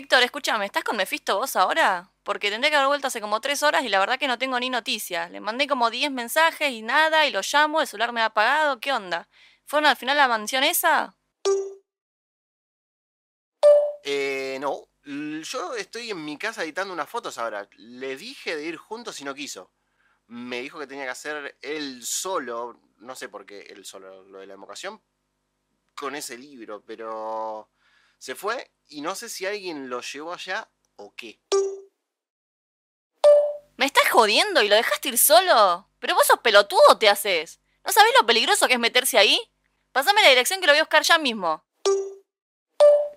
Víctor, 0.06 0.22
escúchame, 0.22 0.66
¿estás 0.66 0.84
con 0.84 0.96
Mephisto 0.96 1.36
vos 1.36 1.56
ahora? 1.56 2.12
Porque 2.22 2.48
tendré 2.48 2.70
que 2.70 2.76
haber 2.76 2.86
vuelto 2.86 3.08
hace 3.08 3.20
como 3.20 3.40
tres 3.40 3.64
horas 3.64 3.82
y 3.82 3.88
la 3.88 3.98
verdad 3.98 4.20
que 4.20 4.28
no 4.28 4.38
tengo 4.38 4.60
ni 4.60 4.70
noticias. 4.70 5.32
Le 5.32 5.40
mandé 5.40 5.66
como 5.66 5.90
10 5.90 6.12
mensajes 6.12 6.70
y 6.70 6.80
nada, 6.80 7.26
y 7.26 7.32
lo 7.32 7.40
llamo, 7.42 7.80
el 7.80 7.88
celular 7.88 8.12
me 8.12 8.20
ha 8.20 8.26
apagado, 8.26 8.78
¿qué 8.78 8.92
onda? 8.92 9.28
¿Fueron 9.64 9.88
al 9.88 9.96
final 9.96 10.16
la 10.16 10.28
mansión 10.28 10.62
esa? 10.62 11.16
Eh, 14.04 14.58
no. 14.60 14.86
Yo 15.42 15.74
estoy 15.74 16.12
en 16.12 16.24
mi 16.24 16.38
casa 16.38 16.62
editando 16.62 16.94
unas 16.94 17.10
fotos 17.10 17.36
ahora. 17.38 17.68
Le 17.72 18.16
dije 18.16 18.54
de 18.54 18.62
ir 18.62 18.76
juntos 18.76 19.20
y 19.20 19.24
no 19.24 19.34
quiso. 19.34 19.72
Me 20.28 20.60
dijo 20.60 20.78
que 20.78 20.86
tenía 20.86 21.02
que 21.02 21.10
hacer 21.10 21.58
él 21.62 22.04
solo. 22.04 22.80
No 22.98 23.16
sé 23.16 23.28
por 23.28 23.44
qué 23.44 23.62
él 23.62 23.84
solo, 23.84 24.22
lo 24.22 24.38
de 24.38 24.46
la 24.46 24.54
evocación. 24.54 25.02
Con 25.96 26.14
ese 26.14 26.38
libro, 26.38 26.84
pero. 26.86 27.70
Se 28.18 28.34
fue 28.34 28.70
y 28.88 29.00
no 29.00 29.14
sé 29.14 29.28
si 29.28 29.46
alguien 29.46 29.88
lo 29.88 30.00
llevó 30.00 30.32
allá 30.32 30.68
o 30.96 31.14
qué. 31.14 31.40
¿Me 33.76 33.84
estás 33.84 34.08
jodiendo 34.10 34.62
y 34.62 34.68
lo 34.68 34.74
dejaste 34.74 35.08
ir 35.10 35.18
solo? 35.18 35.88
¿Pero 35.98 36.14
vos 36.14 36.26
sos 36.26 36.40
pelotudo 36.40 36.98
te 36.98 37.08
haces? 37.08 37.60
¿No 37.84 37.92
sabés 37.92 38.12
lo 38.18 38.26
peligroso 38.26 38.66
que 38.66 38.74
es 38.74 38.80
meterse 38.80 39.18
ahí? 39.18 39.38
Pasame 39.92 40.22
la 40.22 40.30
dirección 40.30 40.60
que 40.60 40.66
lo 40.66 40.72
voy 40.72 40.78
a 40.78 40.84
buscar 40.84 41.02
ya 41.02 41.18
mismo. 41.18 41.64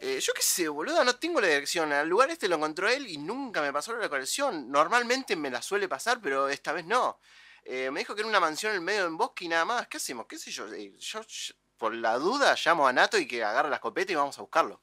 Eh, 0.01 0.19
yo 0.21 0.33
qué 0.33 0.41
sé, 0.41 0.67
boludo, 0.67 1.03
no 1.03 1.15
tengo 1.17 1.41
la 1.41 1.47
dirección. 1.47 1.91
Al 1.91 2.07
lugar 2.07 2.29
este 2.29 2.47
lo 2.47 2.55
encontró 2.55 2.87
él 2.89 3.07
y 3.07 3.17
nunca 3.17 3.61
me 3.61 3.73
pasó 3.73 3.93
la 3.93 3.99
localización. 3.99 4.69
Normalmente 4.71 5.35
me 5.35 5.49
la 5.49 5.61
suele 5.61 5.87
pasar, 5.87 6.19
pero 6.21 6.49
esta 6.49 6.71
vez 6.71 6.85
no. 6.85 7.19
Eh, 7.63 7.91
me 7.91 7.99
dijo 7.99 8.15
que 8.15 8.21
era 8.21 8.29
una 8.29 8.39
mansión 8.39 8.75
en 8.75 8.83
medio 8.83 9.03
del 9.03 9.13
bosque 9.13 9.45
y 9.45 9.49
nada 9.49 9.65
más. 9.65 9.87
¿Qué 9.87 9.97
hacemos? 9.97 10.25
¿Qué 10.27 10.37
sé 10.37 10.51
yo? 10.51 10.71
Eh, 10.73 10.95
yo, 10.97 11.21
yo, 11.21 11.53
por 11.79 11.95
la 11.95 12.19
duda, 12.19 12.55
llamo 12.63 12.87
a 12.87 12.93
Nato 12.93 13.17
y 13.17 13.27
que 13.27 13.43
agarre 13.43 13.69
la 13.69 13.77
escopeta 13.77 14.11
y 14.11 14.15
vamos 14.15 14.37
a 14.37 14.41
buscarlo. 14.41 14.81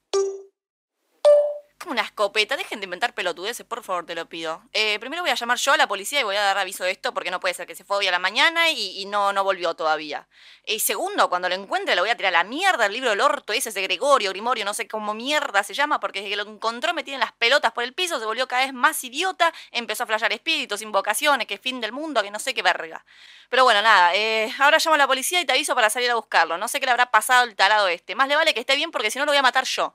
Una 1.85 2.03
escopeta, 2.03 2.57
dejen 2.57 2.81
de 2.81 2.85
inventar 2.85 3.15
pelotudeces, 3.15 3.65
por 3.65 3.85
favor, 3.85 4.07
te 4.07 4.15
lo 4.15 4.27
pido. 4.29 4.62
Eh, 4.73 4.99
primero 4.99 5.23
voy 5.23 5.31
a 5.31 5.35
llamar 5.35 5.59
yo 5.59 5.73
a 5.73 5.77
la 5.77 5.87
policía 5.87 6.21
y 6.21 6.25
voy 6.25 6.35
a 6.35 6.43
dar 6.43 6.59
aviso 6.59 6.83
de 6.83 6.91
esto 6.91 7.12
porque 7.15 7.31
no 7.31 7.39
puede 7.39 7.55
ser 7.55 7.67
que 7.67 7.77
se 7.77 7.85
fue 7.85 7.99
hoy 7.99 8.09
a 8.09 8.11
la 8.11 8.19
mañana 8.19 8.71
y, 8.71 9.05
no, 9.07 9.33
no 9.33 9.45
volvió 9.45 9.75
todavía. 9.75 10.27
Y 10.65 10.81
segundo, 10.81 11.29
cuando 11.29 11.49
lo 11.49 11.55
encuentre 11.55 11.95
le 11.95 12.01
voy 12.01 12.11
a 12.11 12.17
tirar 12.17 12.35
a 12.35 12.39
la 12.39 12.45
mierda 12.45 12.87
el 12.87 12.93
libro 12.93 13.11
del 13.11 13.21
orto 13.21 13.53
ese, 13.53 13.69
ese 13.69 13.83
Gregorio, 13.83 14.31
Grimorio, 14.31 14.65
no 14.65 14.75
sé 14.75 14.89
cómo 14.89 15.15
mierda 15.15 15.62
se 15.62 15.75
llama, 15.75 16.01
porque 16.01 16.21
desde 16.21 16.31
que 16.31 16.37
lo 16.37 16.51
encontró 16.51 16.93
me 16.93 17.05
tienen 17.05 17.21
las 17.21 17.33
pelotas 17.33 17.71
por 17.73 17.85
el 17.85 17.93
piso, 17.93 18.19
se 18.19 18.25
volvió 18.25 18.49
cada 18.49 18.65
vez 18.65 18.73
más 18.73 19.05
idiota, 19.05 19.53
empezó 19.71 20.05
a 20.05 20.07
flashear 20.07 20.33
espíritus, 20.33 20.83
invocaciones, 20.83 21.47
que 21.47 21.59
fin 21.59 21.81
del 21.81 21.93
mundo, 21.93 22.23
que 22.23 22.33
no 22.33 22.41
sé 22.41 22.53
qué 22.53 22.62
verga. 22.62 23.05
Pero 23.49 23.62
bueno, 23.62 23.81
nada, 23.83 24.15
eh, 24.15 24.53
ahora 24.59 24.79
llamo 24.79 24.95
a 24.95 24.99
la 24.99 25.07
policía 25.07 25.41
y 25.41 25.45
te 25.45 25.53
aviso 25.53 25.75
para 25.75 25.91
salir 25.91 26.11
a 26.11 26.17
buscarlo. 26.17 26.59
No 26.59 26.67
sé 26.67 26.81
qué 26.81 26.87
le 26.87 26.93
habrá 26.93 27.11
pasado 27.12 27.43
al 27.43 27.55
tarado 27.55 27.87
este. 27.87 28.15
Más 28.17 28.27
le 28.27 28.35
vale 28.35 28.55
que 28.55 28.61
esté 28.61 28.75
bien 28.75 28.91
porque 28.91 29.11
si 29.11 29.19
no 29.19 29.25
lo 29.25 29.31
voy 29.31 29.39
a 29.39 29.43
matar 29.43 29.65
yo. 29.65 29.95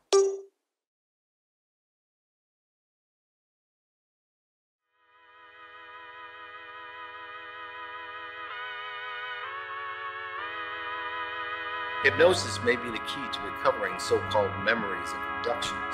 Hypnosis 12.03 12.57
may 12.63 12.75
be 12.75 12.89
the 12.89 12.97
key 13.05 13.21
to 13.31 13.39
recovering 13.45 13.93
so 13.99 14.17
called 14.31 14.49
memories 14.65 15.13
and 15.13 15.21
abductions. 15.37 15.93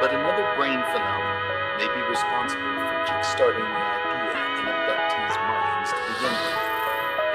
But 0.00 0.08
another 0.16 0.48
brain 0.56 0.80
phenomenon 0.88 1.36
may 1.76 1.84
be 1.84 2.00
responsible 2.08 2.64
for 2.64 2.96
kickstarting 3.04 3.60
the 3.60 3.76
idea 3.76 4.40
in 4.56 4.64
abductees' 4.72 5.36
minds 5.44 5.92
to 5.92 6.00
begin 6.16 6.32
with. 6.32 6.64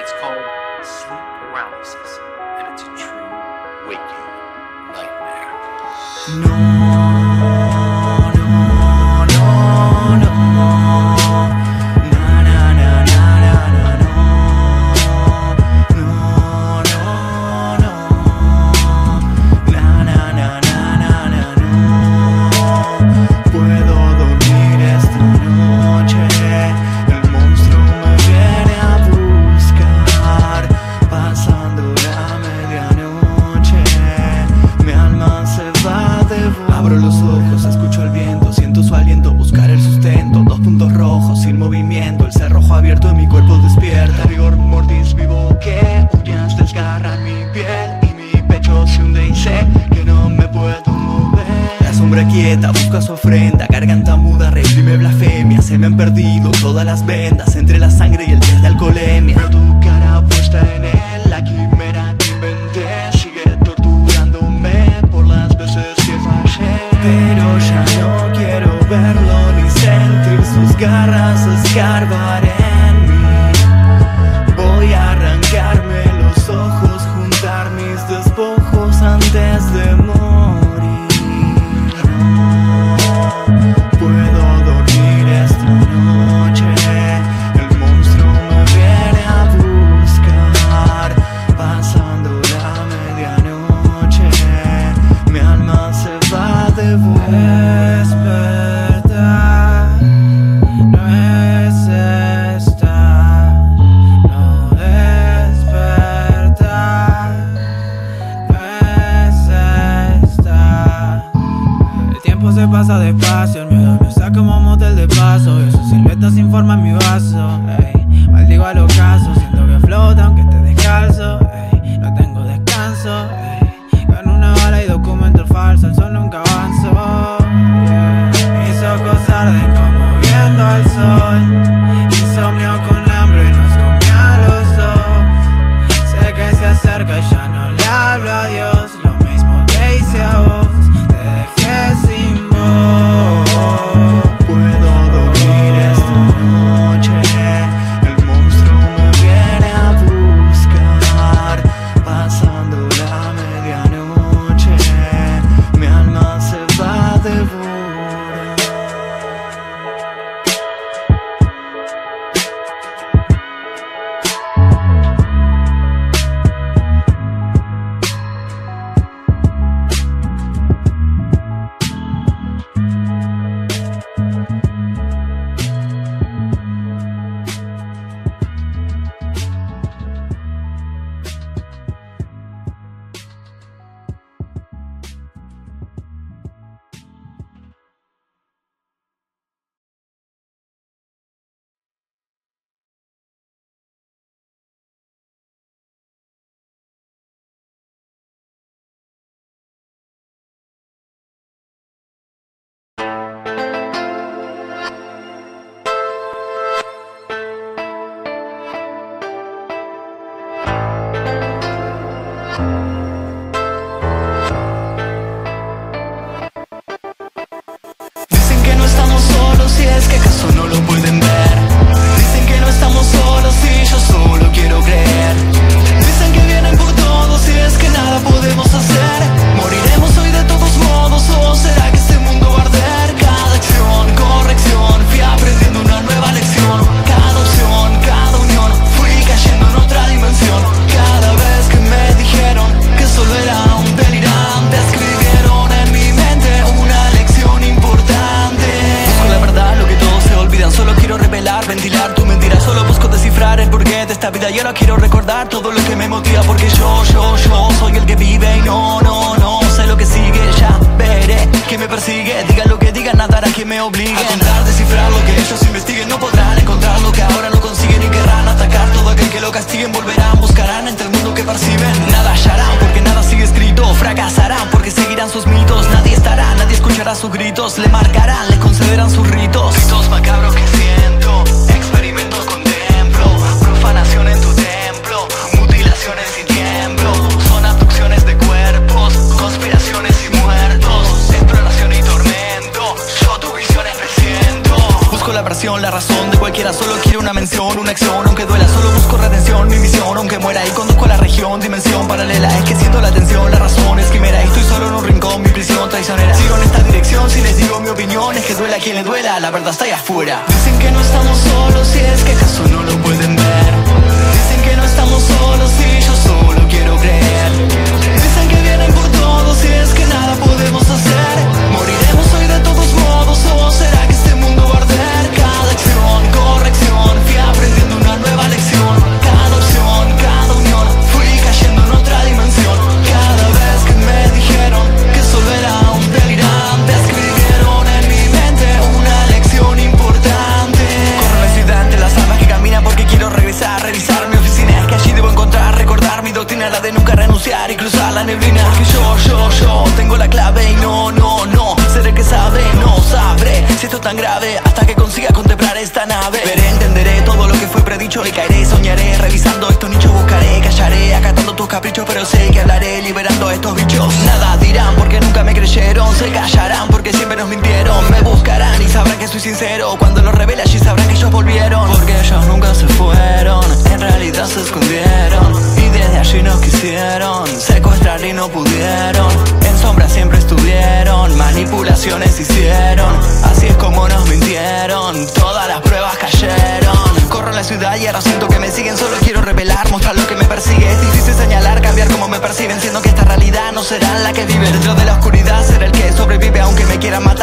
It's 0.02 0.13
called 0.17 0.41
sleep 0.82 1.21
paralysis, 1.45 2.17
and 2.58 2.73
it's 2.73 2.82
a 2.82 2.91
true 2.97 3.30
waking 3.86 4.26
nightmare. 4.89 5.54
Puedo 6.28 7.66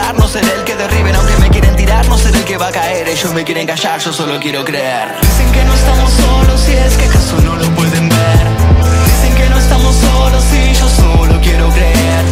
pasar, 0.05 0.19
no 0.19 0.29
seré 0.29 0.53
el 0.55 0.65
que 0.65 0.77
derriben 0.77 1.15
Aunque 1.15 1.37
me 1.39 1.49
quieren 1.51 1.77
tirar, 1.77 2.07
no 2.09 2.19
seré 2.19 2.39
el 2.39 2.45
que 2.45 2.57
va 2.57 2.69
a 2.69 2.73
caer. 2.73 3.09
Ellos 3.09 3.33
me 3.33 3.45
quieren 3.45 3.67
callar, 3.67 4.01
yo 4.01 4.13
solo 4.13 4.39
quiero 4.41 4.65
creer. 4.65 5.09
Dicen 5.21 5.51
que 5.53 5.65
no 5.65 5.75
estamos 5.75 6.11
solos 6.13 6.69
y 6.69 6.73
es 6.73 6.97
que 6.97 7.05
acaso 7.07 7.41
no 7.41 7.57
lo 7.57 7.69
pueden 7.71 8.09
ver. 8.09 8.45
Dicen 9.07 9.35
que 9.37 9.49
no 9.51 9.59
estamos 9.59 9.95
solos 9.97 10.45
y 10.53 10.75
yo 10.75 10.89
solo 10.89 11.41
quiero 11.41 11.69
creer. 11.71 12.25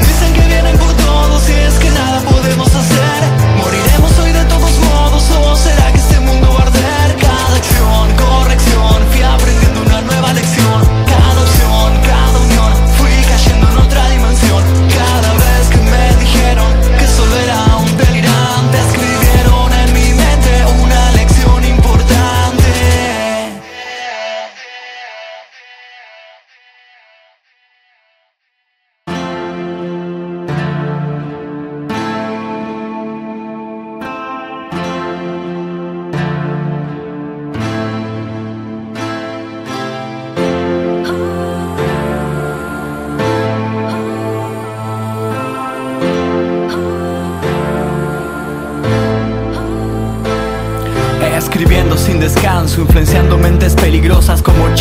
Dicen 0.00 0.32
que 0.34 0.46
vienen 0.46 0.76
por 0.78 0.92
todos 0.94 1.48
y 1.48 1.52
es 1.52 1.74
que 1.74 1.90
nada 1.90 2.20
podemos 2.20 2.68
hacer. 2.68 3.20
Moriremos 3.58 4.18
hoy 4.18 4.32
de 4.32 4.44
todos 4.44 4.72
modos 4.90 5.24
o 5.30 5.56
será 5.56 5.92
que 5.92 5.98
este 5.98 6.20
mundo 6.20 6.52
va 6.52 6.60
a 6.60 6.66
arder 6.66 7.16
Cada 7.20 7.56
acción, 7.56 8.04
corrección, 8.16 8.96
fiabre 9.12 9.55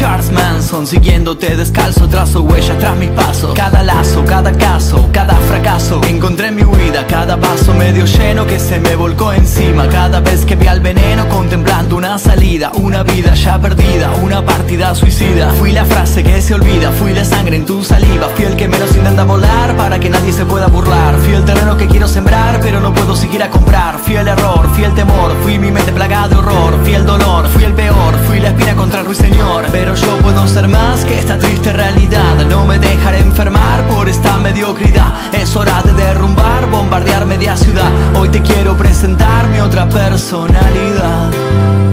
peligrosas 0.05 0.29
como 0.29 0.44
Manson, 0.75 0.87
siguiéndote 0.87 1.55
descalzo, 1.55 2.07
trazo 2.09 2.41
huella 2.41 2.77
tras 2.77 2.97
mis 2.97 3.09
pasos. 3.11 3.53
Cada 3.53 3.81
lazo, 3.81 4.25
cada 4.25 4.51
caso, 4.51 5.07
cada 5.13 5.35
fracaso, 5.35 6.01
encontré 6.07 6.51
mi 6.51 6.63
huida, 6.63 7.07
cada 7.07 7.37
vaso 7.37 7.73
medio 7.73 8.05
lleno 8.05 8.45
que 8.45 8.59
se 8.59 8.79
me 8.79 8.95
volcó 8.95 9.31
encima. 9.31 9.87
Cada 9.87 10.19
vez 10.19 10.43
que 10.45 10.55
vi 10.55 10.67
al 10.67 10.81
veneno, 10.81 11.29
contemplando 11.29 11.95
una 11.95 12.17
salida, 12.17 12.71
una 12.75 13.03
vida 13.03 13.33
ya 13.35 13.59
perdida, 13.59 14.11
una 14.21 14.45
partida 14.45 14.93
suicida. 14.95 15.51
Fui 15.51 15.71
la 15.71 15.85
frase 15.85 16.23
que 16.23 16.41
se 16.41 16.53
olvida, 16.53 16.91
fui 16.91 17.13
la 17.13 17.23
sangre 17.23 17.55
en 17.55 17.65
tu 17.65 17.83
saliva, 17.83 18.27
fui 18.35 18.45
el 18.45 18.55
que 18.57 18.67
menos 18.67 18.93
intenta 18.95 19.23
volar 19.23 19.77
para 19.77 19.99
que 19.99 20.09
nadie 20.09 20.33
se 20.33 20.45
pueda 20.45 20.67
burlar. 20.67 21.15
Fui 21.19 21.35
el 21.35 21.45
terreno 21.45 21.77
que 21.77 21.87
quiero 21.87 22.07
sembrar, 22.07 22.59
pero 22.61 22.81
no 22.81 22.93
puedo 22.93 23.15
seguir 23.15 23.41
a 23.43 23.49
comprar. 23.49 23.97
Fui 23.99 24.15
el 24.15 24.27
error, 24.27 24.67
fui 24.73 24.83
el 24.83 24.93
temor, 24.93 25.35
fui 25.41 25.57
mi 25.57 25.71
mente 25.71 25.93
plagada 25.93 26.27
de 26.27 26.35
horror, 26.35 26.79
fui 26.83 26.93
el 26.93 27.05
dolor, 27.05 27.47
fui 27.47 27.63
el 27.63 27.73
peor, 27.73 28.17
fui 28.27 28.39
la 28.39 28.49
espina 28.49 28.75
contra 28.75 28.99
el 28.99 29.05
ruiseñor. 29.05 29.65
Pero 29.71 29.95
yo 29.95 30.17
puedo 30.17 30.45
ser 30.47 30.64
más 30.67 31.05
que 31.05 31.19
esta 31.19 31.37
triste 31.37 31.71
realidad, 31.73 32.45
no 32.49 32.65
me 32.65 32.79
dejaré 32.79 33.19
enfermar 33.19 33.87
por 33.87 34.09
esta 34.09 34.37
mediocridad. 34.37 35.13
Es 35.33 35.55
hora 35.55 35.81
de 35.83 35.93
derrumbar, 35.93 36.69
bombardear 36.69 37.25
media 37.25 37.55
ciudad. 37.55 37.91
Hoy 38.15 38.29
te 38.29 38.41
quiero 38.41 38.75
presentar 38.75 39.47
mi 39.49 39.59
otra 39.59 39.87
personalidad. 39.87 41.84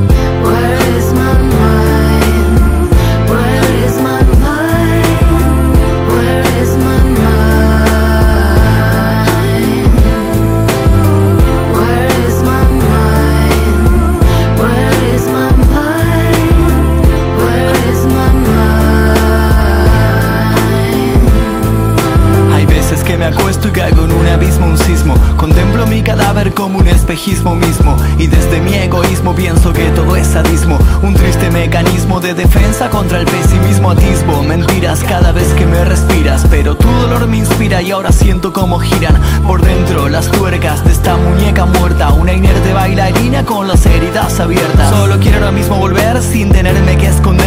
Y 28.18 28.26
desde 28.26 28.60
mi 28.60 28.74
egoísmo 28.74 29.32
pienso 29.32 29.72
que 29.72 29.84
todo 29.90 30.16
es 30.16 30.26
sadismo. 30.26 30.76
Un 31.02 31.14
triste 31.14 31.50
mecanismo 31.50 32.18
de 32.18 32.34
defensa 32.34 32.90
contra 32.90 33.20
el 33.20 33.26
pesimismo 33.26 33.90
atisbo. 33.92 34.42
Mentiras 34.42 35.04
cada 35.04 35.30
vez 35.30 35.46
que 35.54 35.64
me 35.64 35.84
respiras. 35.84 36.44
Pero 36.50 36.74
tu 36.74 36.88
dolor 36.88 37.28
me 37.28 37.36
inspira 37.36 37.80
y 37.80 37.92
ahora 37.92 38.10
siento 38.10 38.52
como 38.52 38.80
giran 38.80 39.20
por 39.46 39.62
dentro 39.62 40.08
las 40.08 40.32
tuercas 40.32 40.84
de 40.84 40.90
esta 40.90 41.16
muñeca 41.16 41.64
muerta. 41.64 42.12
Una 42.12 42.32
inerte 42.32 42.72
bailarina 42.72 43.44
con 43.44 43.68
las 43.68 43.86
heridas 43.86 44.40
abiertas. 44.40 44.90
Solo 44.90 45.20
quiero 45.20 45.38
ahora 45.38 45.52
mismo 45.52 45.76
volver 45.76 46.20
sin 46.20 46.50
tenerme 46.50 46.96
que 46.96 47.06
esconder. 47.06 47.41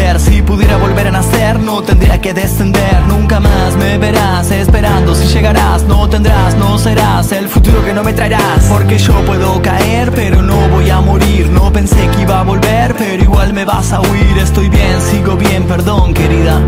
Si 1.46 1.52
pudiera 1.52 1.54
volver 1.54 1.54
a 1.54 1.54
nacer, 1.54 1.60
no 1.60 1.84
tendría 1.84 2.22
que 2.22 2.34
descender. 2.34 3.02
Nunca 3.08 3.40
más 3.40 3.76
me 3.76 3.98
verás 3.98 4.52
esperando. 4.52 5.14
Si 5.14 5.28
llegarás, 5.28 5.84
no 5.84 6.10
tendrás, 6.10 6.56
no 6.56 6.78
serás 6.78 7.32
el 7.32 7.48
futuro 7.50 7.84
que 7.84 7.94
no 7.94 8.04
me 8.04 8.14
traerás. 8.14 8.66
Porque 8.70 8.98
yo 8.98 9.14
puedo 9.26 9.62
caer, 9.62 10.12
pero 10.12 10.42
no 10.42 10.68
voy 10.70 10.90
a 10.90 11.02
morir. 11.02 11.50
No 11.50 11.72
pensé 11.72 12.08
que 12.16 12.22
iba 12.24 12.40
a 12.40 12.44
volver, 12.44 12.96
pero 12.98 13.22
igual 13.22 13.54
me 13.54 13.66
vas 13.66 13.94
a 13.94 14.02
huir. 14.02 14.38
Estoy 14.38 14.70
bien, 14.70 15.02
sigo 15.02 15.36
bien, 15.36 15.64
perdón, 15.66 16.14
querida. 16.14 16.60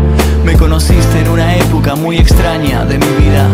Me 0.44 0.54
conociste 0.54 1.20
en 1.20 1.28
una 1.28 1.56
época 1.56 1.96
muy 1.96 2.18
extraña 2.18 2.84
de 2.84 2.98
mi 2.98 3.24
vida. 3.24 3.48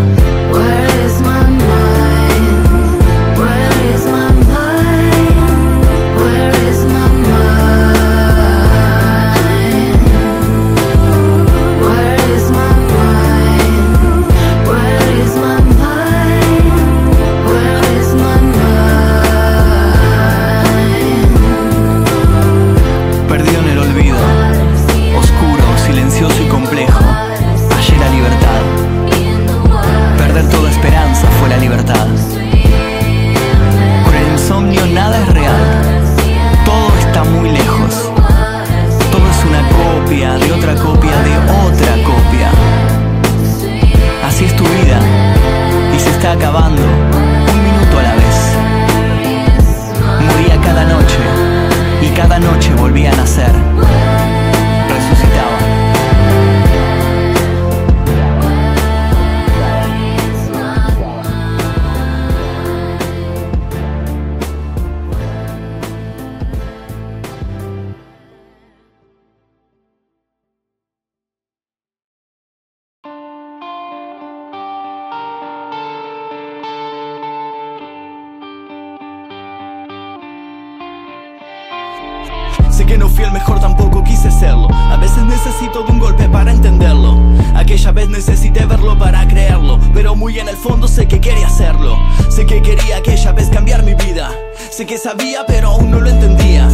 Necesité 88.14 88.64
verlo 88.64 88.96
para 88.96 89.26
creerlo. 89.26 89.78
Pero 89.92 90.14
muy 90.14 90.38
en 90.38 90.48
el 90.48 90.56
fondo 90.56 90.86
sé 90.86 91.06
que 91.06 91.20
quería 91.20 91.46
hacerlo. 91.46 91.98
Sé 92.30 92.46
que 92.46 92.62
quería 92.62 92.98
aquella 92.98 93.32
vez 93.32 93.48
cambiar 93.50 93.82
mi 93.82 93.94
vida. 93.94 94.30
Sé 94.70 94.86
que 94.86 94.98
sabía, 94.98 95.44
pero 95.46 95.70
aún 95.70 95.90
no 95.90 96.00
lo 96.00 96.08
entendía. 96.08 96.68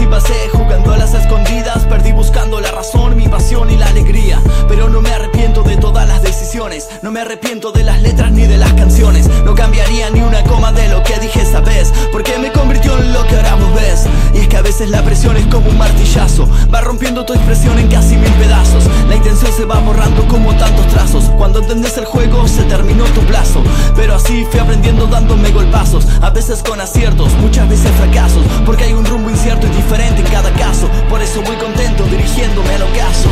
Así 0.00 0.08
pasé 0.08 0.48
jugando 0.50 0.94
a 0.94 0.96
las 0.96 1.12
escondidas. 1.12 1.84
Perdí 1.84 2.12
buscando 2.12 2.58
la 2.58 2.70
razón, 2.70 3.18
mi 3.18 3.28
pasión 3.28 3.68
y 3.68 3.76
la 3.76 3.86
alegría. 3.86 4.40
Pero 4.66 4.88
no 4.88 5.02
me 5.02 5.10
arrepiento 5.10 5.62
de 5.62 5.76
todas 5.76 6.08
las 6.08 6.22
decisiones. 6.22 6.88
No 7.02 7.10
me 7.10 7.20
arrepiento 7.20 7.70
de 7.70 7.84
las 7.84 8.00
letras 8.00 8.32
ni 8.32 8.46
de 8.46 8.56
las 8.56 8.72
canciones. 8.72 9.28
No 9.44 9.54
cambiaría 9.54 10.08
ni 10.08 10.22
una 10.22 10.42
coma 10.44 10.72
de 10.72 10.88
lo 10.88 11.02
que 11.02 11.18
dije 11.18 11.42
esa 11.42 11.60
vez. 11.60 11.92
Porque 12.12 12.38
me 12.38 12.50
convirtió 12.50 12.98
en 12.98 13.12
lo 13.12 13.26
que 13.26 13.36
ahora 13.36 13.56
vos 13.56 13.74
ves. 13.74 14.06
Y 14.32 14.38
es 14.38 14.48
que 14.48 14.56
a 14.56 14.62
veces 14.62 14.88
la 14.88 15.02
presión 15.02 15.36
es 15.36 15.46
como 15.48 15.68
un 15.68 15.76
martillazo. 15.76 16.48
Va 16.72 16.80
rompiendo 16.80 17.26
tu 17.26 17.34
expresión 17.34 17.78
en 17.78 17.88
casi 17.88 18.16
mil 18.16 18.32
pedazos. 18.32 18.84
La 19.06 19.16
intención 19.16 19.52
se 19.52 19.66
va 19.66 19.80
borrando 19.80 20.26
como 20.28 20.56
tantos 20.56 20.86
trazos. 20.86 21.24
Cuando 21.36 21.58
entendés 21.58 21.98
el 21.98 22.06
juego 22.06 22.48
se 22.48 22.62
terminó 22.62 23.04
tu 23.04 23.20
plazo. 23.26 23.62
Pero 23.96 24.14
así 24.14 24.46
fui 24.50 24.60
aprendiendo 24.60 25.06
dándome 25.08 25.50
golpazos. 25.50 26.06
A 26.22 26.30
veces 26.30 26.62
con 26.62 26.80
aciertos, 26.80 27.34
muchas 27.34 27.68
veces 27.68 27.90
fracasos. 27.98 28.46
Porque 28.64 28.84
hay 28.84 28.94
un 28.94 29.04
rumbo 29.04 29.28
incierto 29.28 29.66
y 29.66 29.82
diferente 29.90 30.20
en 30.20 30.28
cada 30.28 30.52
caso. 30.52 30.88
Por 31.08 31.20
eso 31.20 31.42
muy 31.42 31.56
contento 31.56 32.04
dirigiéndome 32.04 32.74
al 32.76 32.82
ocaso. 32.82 33.28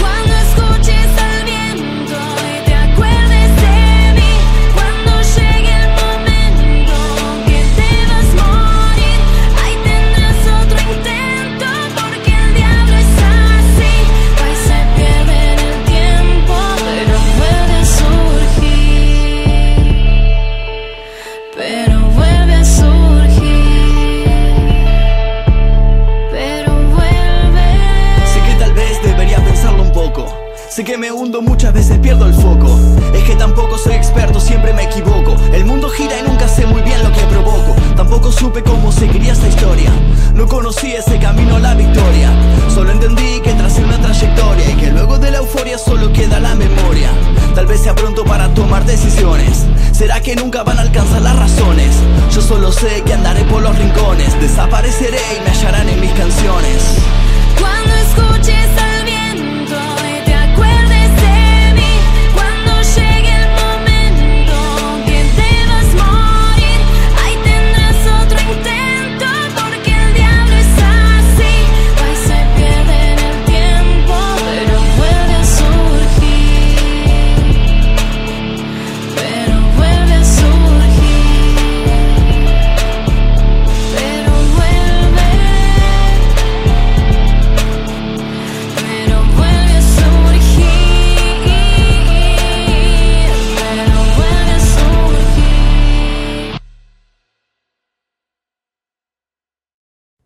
Cuando 0.00 0.34
escuches 0.34 1.21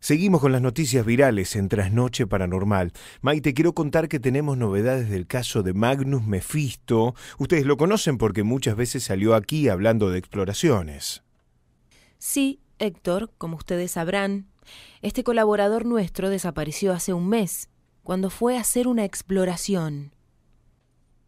Seguimos 0.07 0.41
con 0.41 0.53
las 0.53 0.63
noticias 0.63 1.05
virales 1.05 1.57
en 1.57 1.69
Trasnoche 1.69 2.29
Paranormal. 2.29 2.93
Maite, 3.23 3.55
quiero 3.55 3.73
contar 3.73 4.07
que 4.07 4.21
tenemos 4.21 4.57
novedades 4.57 5.11
del 5.11 5.27
caso 5.27 5.65
de 5.65 5.75
Magnus 5.75 6.25
Mephisto. 6.25 7.17
Ustedes 7.39 7.67
lo 7.67 7.77
conocen 7.77 8.17
porque 8.17 8.45
muchas 8.45 8.77
veces 8.77 9.03
salió 9.03 9.35
aquí 9.35 9.69
hablando 9.69 10.09
de 10.09 10.21
exploraciones. 10.21 11.25
Sí, 12.19 12.61
Héctor, 12.79 13.33
como 13.37 13.57
ustedes 13.57 13.91
sabrán, 13.91 14.47
este 15.03 15.25
colaborador 15.25 15.85
nuestro 15.85 16.31
desapareció 16.31 16.93
hace 16.93 17.13
un 17.13 17.29
mes, 17.29 17.69
cuando 18.05 18.31
fue 18.31 18.59
a 18.59 18.61
hacer 18.61 18.87
una 18.87 19.05
exploración. 19.05 20.15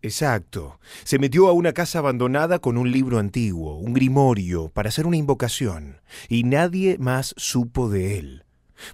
Exacto. 0.02 0.78
Se 1.02 1.18
metió 1.18 1.48
a 1.48 1.52
una 1.52 1.72
casa 1.72 1.98
abandonada 1.98 2.60
con 2.60 2.78
un 2.78 2.92
libro 2.92 3.18
antiguo, 3.18 3.74
un 3.74 3.92
grimorio, 3.92 4.68
para 4.68 4.90
hacer 4.90 5.04
una 5.04 5.16
invocación, 5.16 6.00
y 6.28 6.44
nadie 6.44 6.96
más 6.98 7.34
supo 7.36 7.88
de 7.88 8.20
él. 8.20 8.44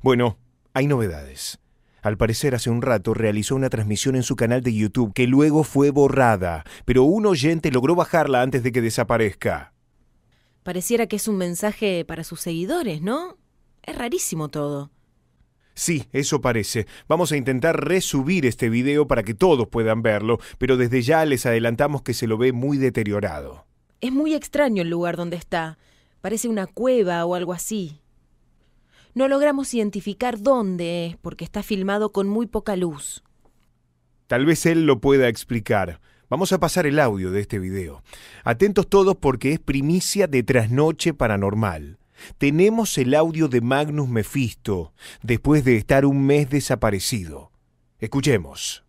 Bueno, 0.02 0.38
hay 0.72 0.86
novedades. 0.86 1.58
Al 2.02 2.18
parecer 2.18 2.54
hace 2.54 2.68
un 2.68 2.82
rato 2.82 3.14
realizó 3.14 3.56
una 3.56 3.70
transmisión 3.70 4.14
en 4.14 4.22
su 4.22 4.36
canal 4.36 4.60
de 4.62 4.74
YouTube 4.74 5.14
que 5.14 5.26
luego 5.26 5.64
fue 5.64 5.90
borrada, 5.90 6.64
pero 6.84 7.04
un 7.04 7.24
oyente 7.24 7.70
logró 7.70 7.94
bajarla 7.94 8.42
antes 8.42 8.62
de 8.62 8.72
que 8.72 8.82
desaparezca. 8.82 9.72
Pareciera 10.62 11.06
que 11.06 11.16
es 11.16 11.28
un 11.28 11.36
mensaje 11.36 12.04
para 12.04 12.24
sus 12.24 12.40
seguidores, 12.40 13.00
¿no? 13.00 13.38
Es 13.82 13.96
rarísimo 13.96 14.48
todo. 14.48 14.90
Sí, 15.74 16.06
eso 16.12 16.40
parece. 16.40 16.86
Vamos 17.08 17.32
a 17.32 17.36
intentar 17.36 17.84
resubir 17.84 18.46
este 18.46 18.68
video 18.68 19.06
para 19.06 19.22
que 19.22 19.34
todos 19.34 19.68
puedan 19.68 20.02
verlo, 20.02 20.38
pero 20.58 20.76
desde 20.76 21.02
ya 21.02 21.24
les 21.24 21.46
adelantamos 21.46 22.02
que 22.02 22.14
se 22.14 22.26
lo 22.26 22.38
ve 22.38 22.52
muy 22.52 22.78
deteriorado. 22.78 23.66
Es 24.00 24.12
muy 24.12 24.34
extraño 24.34 24.82
el 24.82 24.90
lugar 24.90 25.16
donde 25.16 25.36
está. 25.36 25.78
Parece 26.20 26.48
una 26.48 26.66
cueva 26.66 27.24
o 27.24 27.34
algo 27.34 27.52
así. 27.52 28.00
No 29.14 29.28
logramos 29.28 29.72
identificar 29.74 30.40
dónde 30.40 31.06
es 31.06 31.16
porque 31.16 31.44
está 31.44 31.62
filmado 31.62 32.10
con 32.10 32.28
muy 32.28 32.48
poca 32.48 32.74
luz. 32.74 33.22
Tal 34.26 34.44
vez 34.44 34.66
él 34.66 34.86
lo 34.86 35.00
pueda 35.00 35.28
explicar. 35.28 36.00
Vamos 36.28 36.52
a 36.52 36.58
pasar 36.58 36.84
el 36.84 36.98
audio 36.98 37.30
de 37.30 37.40
este 37.40 37.60
video. 37.60 38.02
Atentos 38.42 38.88
todos 38.88 39.16
porque 39.16 39.52
es 39.52 39.60
primicia 39.60 40.26
de 40.26 40.42
Trasnoche 40.42 41.14
Paranormal. 41.14 41.98
Tenemos 42.38 42.98
el 42.98 43.14
audio 43.14 43.46
de 43.46 43.60
Magnus 43.60 44.08
Mephisto 44.08 44.92
después 45.22 45.64
de 45.64 45.76
estar 45.76 46.06
un 46.06 46.26
mes 46.26 46.50
desaparecido. 46.50 47.52
Escuchemos. 48.00 48.84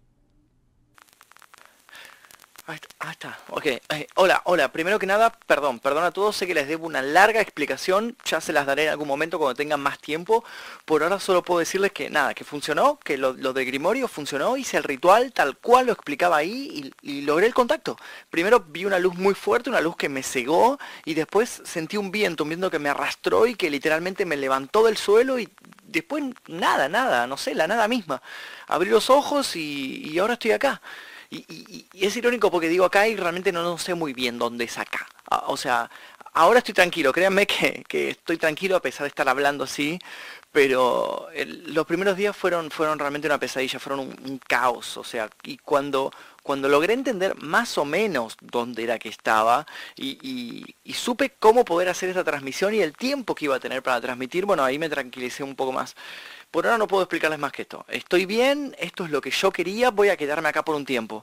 Ahí 2.67 2.77
está, 2.77 2.87
ahí 2.97 3.11
está. 3.11 3.39
Ok, 3.49 3.67
hola, 4.15 4.41
hola. 4.45 4.71
Primero 4.71 4.97
que 4.97 5.05
nada, 5.05 5.29
perdón, 5.45 5.79
perdón 5.79 6.03
a 6.03 6.09
todos. 6.09 6.35
Sé 6.35 6.47
que 6.47 6.55
les 6.55 6.67
debo 6.67 6.87
una 6.87 7.03
larga 7.03 7.39
explicación. 7.39 8.17
Ya 8.25 8.41
se 8.41 8.53
las 8.53 8.65
daré 8.65 8.85
en 8.85 8.89
algún 8.89 9.07
momento 9.07 9.37
cuando 9.37 9.53
tengan 9.53 9.79
más 9.79 9.99
tiempo. 9.99 10.43
Por 10.83 11.03
ahora 11.03 11.19
solo 11.19 11.43
puedo 11.43 11.59
decirles 11.59 11.91
que 11.91 12.09
nada, 12.09 12.33
que 12.33 12.43
funcionó, 12.43 12.97
que 13.03 13.17
lo, 13.17 13.33
de 13.33 13.65
Grimorio 13.65 14.07
funcionó. 14.07 14.57
Hice 14.57 14.77
el 14.77 14.83
ritual 14.83 15.31
tal 15.31 15.57
cual 15.57 15.85
lo 15.85 15.93
explicaba 15.93 16.37
ahí 16.37 16.91
y, 17.03 17.21
logré 17.21 17.45
el 17.45 17.53
contacto. 17.53 17.97
Primero 18.31 18.59
vi 18.67 18.85
una 18.85 18.97
luz 18.97 19.13
muy 19.13 19.35
fuerte, 19.35 19.69
una 19.69 19.81
luz 19.81 19.95
que 19.95 20.09
me 20.09 20.23
cegó. 20.23 20.79
Y 21.05 21.13
después 21.13 21.61
sentí 21.65 21.97
un 21.97 22.09
viento, 22.09 22.45
un 22.45 22.49
viento 22.49 22.71
que 22.71 22.79
me 22.79 22.89
arrastró 22.89 23.45
y 23.45 23.53
que 23.53 23.69
literalmente 23.69 24.25
me 24.25 24.37
levantó 24.37 24.83
del 24.83 24.97
suelo 24.97 25.37
y 25.37 25.47
después 25.83 26.23
nada, 26.47 26.89
nada, 26.89 27.27
no 27.27 27.37
sé, 27.37 27.53
la 27.53 27.67
nada 27.67 27.87
misma. 27.87 28.23
Abrí 28.65 28.89
los 28.89 29.11
ojos 29.11 29.55
y 29.55 30.17
ahora 30.17 30.33
estoy 30.33 30.53
acá. 30.53 30.81
Y, 31.29 31.87
es 31.93 32.15
irónico 32.17 32.51
porque 32.51 32.69
digo 32.69 32.85
acá 32.85 33.07
y 33.07 33.15
realmente 33.15 33.51
no, 33.51 33.77
sé 33.77 33.95
muy 33.95 34.13
bien 34.13 34.37
dónde 34.39 34.65
es 34.65 34.77
acá. 34.77 35.07
Ah, 35.29 35.45
O 35.47 35.57
sea, 35.57 35.89
ahora 36.33 36.59
estoy 36.59 36.73
tranquilo, 36.73 37.11
créanme 37.13 37.45
que, 37.47 37.83
que 37.87 38.09
estoy 38.11 38.37
tranquilo 38.37 38.75
a 38.75 38.81
pesar 38.81 39.03
de 39.05 39.09
estar 39.09 39.27
hablando 39.29 39.63
así, 39.63 39.99
pero 40.51 41.27
los 41.67 41.85
primeros 41.85 42.15
días 42.15 42.35
fueron, 42.35 42.71
fueron 42.71 42.97
realmente 42.99 43.27
una 43.27 43.39
pesadilla, 43.39 43.79
fueron 43.79 43.99
un, 44.07 44.15
un 44.29 44.37
caos. 44.39 44.95
O 44.97 45.03
sea, 45.03 45.29
y 45.43 45.57
cuando, 45.57 46.11
cuando 46.43 46.69
logré 46.69 46.93
entender 46.93 47.35
más 47.41 47.77
o 47.77 47.83
menos 47.85 48.37
dónde 48.41 48.83
era 48.83 48.97
que 48.99 49.09
estaba 49.09 49.65
y, 49.97 50.17
y- 50.21 50.75
y 50.83 50.93
supe 50.93 51.31
cómo 51.39 51.65
poder 51.65 51.89
hacer 51.89 52.09
esta 52.09 52.23
transmisión 52.23 52.73
y 52.73 52.79
el 52.81 52.93
tiempo 52.95 53.35
que 53.35 53.45
iba 53.45 53.55
a 53.55 53.59
tener 53.59 53.83
para 53.83 53.99
transmitir, 54.01 54.45
bueno, 54.45 54.63
ahí 54.63 54.79
me 54.79 54.89
tranquilicé 54.89 55.43
un 55.43 55.55
poco 55.55 55.71
más. 55.73 55.95
Por 56.55 56.65
ahora 56.65 56.77
no 56.77 56.87
puedo 56.87 57.03
explicarles 57.03 57.37
más 57.37 57.51
que 57.51 57.63
esto. 57.63 57.83
Estoy 57.89 58.25
bien, 58.25 58.73
esto 58.79 59.03
es 59.03 59.11
lo 59.11 59.19
que 59.19 59.29
yo 59.29 59.51
quería, 59.51 59.91
voy 59.91 60.07
a 60.07 60.15
quedarme 60.15 60.47
acá 60.47 60.63
por 60.63 60.73
un 60.73 60.85
tiempo. 60.85 61.21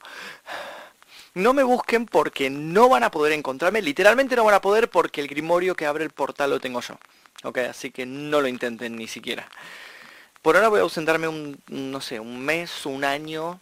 No 1.33 1.55
me 1.55 1.63
busquen 1.63 2.05
porque 2.05 2.51
no 2.51 2.91
van 2.91 3.03
a 3.03 3.11
poder 3.11 3.33
encontrarme, 3.33 3.81
literalmente 3.81 4.37
no 4.37 4.45
van 4.45 4.57
a 4.57 4.61
poder 4.61 4.91
porque 4.91 5.23
el 5.23 5.29
grimorio 5.29 5.75
que 5.75 5.87
abre 5.87 6.05
el 6.05 6.11
portal 6.11 6.51
lo 6.51 6.61
tengo 6.61 6.83
yo. 6.83 6.99
Ok, 7.45 7.57
así 7.61 7.91
que 7.91 8.05
no 8.05 8.43
lo 8.43 8.47
intenten 8.47 8.95
ni 8.95 9.09
siquiera. 9.09 9.49
Por 10.43 10.57
ahora 10.57 10.69
voy 10.69 10.81
a 10.81 10.83
ausentarme 10.83 11.29
un, 11.29 11.59
no 11.69 12.03
sé, 12.03 12.21
un 12.21 12.39
mes, 12.39 12.85
un 12.85 13.03
año, 13.03 13.59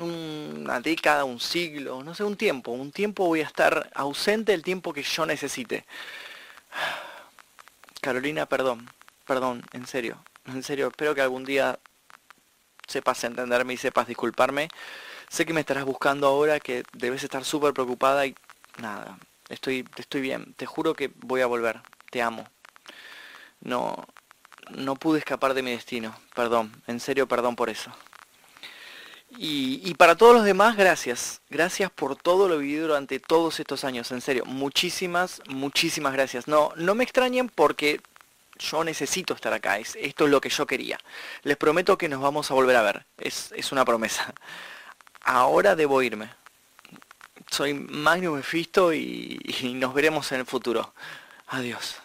una 0.00 0.80
década, 0.80 1.22
un 1.22 1.38
siglo, 1.38 2.02
no 2.02 2.16
sé, 2.16 2.24
un 2.24 2.36
tiempo. 2.36 2.72
Un 2.72 2.90
tiempo 2.90 3.26
voy 3.26 3.42
a 3.42 3.46
estar 3.46 3.88
ausente 3.94 4.52
el 4.54 4.64
tiempo 4.64 4.92
que 4.92 5.04
yo 5.04 5.24
necesite. 5.24 5.84
Carolina, 8.00 8.46
perdón, 8.46 8.90
perdón, 9.24 9.62
en 9.72 9.86
serio, 9.86 10.18
en 10.46 10.62
serio, 10.62 10.88
espero 10.88 11.14
que 11.14 11.20
algún 11.20 11.44
día 11.44 11.78
sepas 12.86 13.22
entenderme 13.24 13.74
y 13.74 13.76
sepas 13.76 14.06
disculparme. 14.06 14.68
Sé 15.28 15.46
que 15.46 15.52
me 15.52 15.60
estarás 15.60 15.84
buscando 15.84 16.26
ahora, 16.26 16.58
que 16.60 16.82
debes 16.92 17.22
estar 17.22 17.44
súper 17.44 17.72
preocupada 17.72 18.26
y 18.26 18.34
nada, 18.78 19.18
estoy, 19.48 19.86
estoy 19.96 20.20
bien, 20.20 20.54
te 20.54 20.66
juro 20.66 20.94
que 20.94 21.12
voy 21.16 21.40
a 21.40 21.46
volver, 21.46 21.80
te 22.10 22.20
amo. 22.20 22.48
No, 23.60 24.06
no 24.70 24.96
pude 24.96 25.18
escapar 25.18 25.54
de 25.54 25.62
mi 25.62 25.70
destino, 25.70 26.16
perdón, 26.34 26.82
en 26.86 26.98
serio, 26.98 27.28
perdón 27.28 27.54
por 27.56 27.70
eso. 27.70 27.92
Y, 29.36 29.80
y 29.84 29.94
para 29.94 30.16
todos 30.16 30.34
los 30.34 30.44
demás, 30.44 30.76
gracias. 30.76 31.40
Gracias 31.50 31.90
por 31.92 32.16
todo 32.16 32.48
lo 32.48 32.58
vivido 32.58 32.88
durante 32.88 33.20
todos 33.20 33.60
estos 33.60 33.84
años, 33.84 34.10
en 34.10 34.20
serio. 34.20 34.44
Muchísimas, 34.44 35.40
muchísimas 35.48 36.12
gracias. 36.12 36.48
No, 36.48 36.72
no 36.74 36.96
me 36.96 37.04
extrañen 37.04 37.48
porque 37.48 38.00
yo 38.60 38.84
necesito 38.84 39.34
estar 39.34 39.52
acá. 39.52 39.78
Es, 39.78 39.96
esto 39.96 40.24
es 40.26 40.30
lo 40.30 40.40
que 40.40 40.50
yo 40.50 40.66
quería. 40.66 40.98
Les 41.42 41.56
prometo 41.56 41.98
que 41.98 42.08
nos 42.08 42.20
vamos 42.20 42.50
a 42.50 42.54
volver 42.54 42.76
a 42.76 42.82
ver. 42.82 43.06
Es, 43.18 43.72
una 43.72 43.84
promesa. 43.84 44.32
Ahora 45.22 45.74
debo 45.74 46.02
irme. 46.02 46.30
Soy 47.50 47.74
Magnus 47.74 48.36
Mephisto 48.36 48.92
y 48.92 49.40
nos 49.74 49.92
veremos 49.92 50.30
en 50.32 50.40
el 50.40 50.46
futuro. 50.46 50.94
Adiós. 51.48 51.96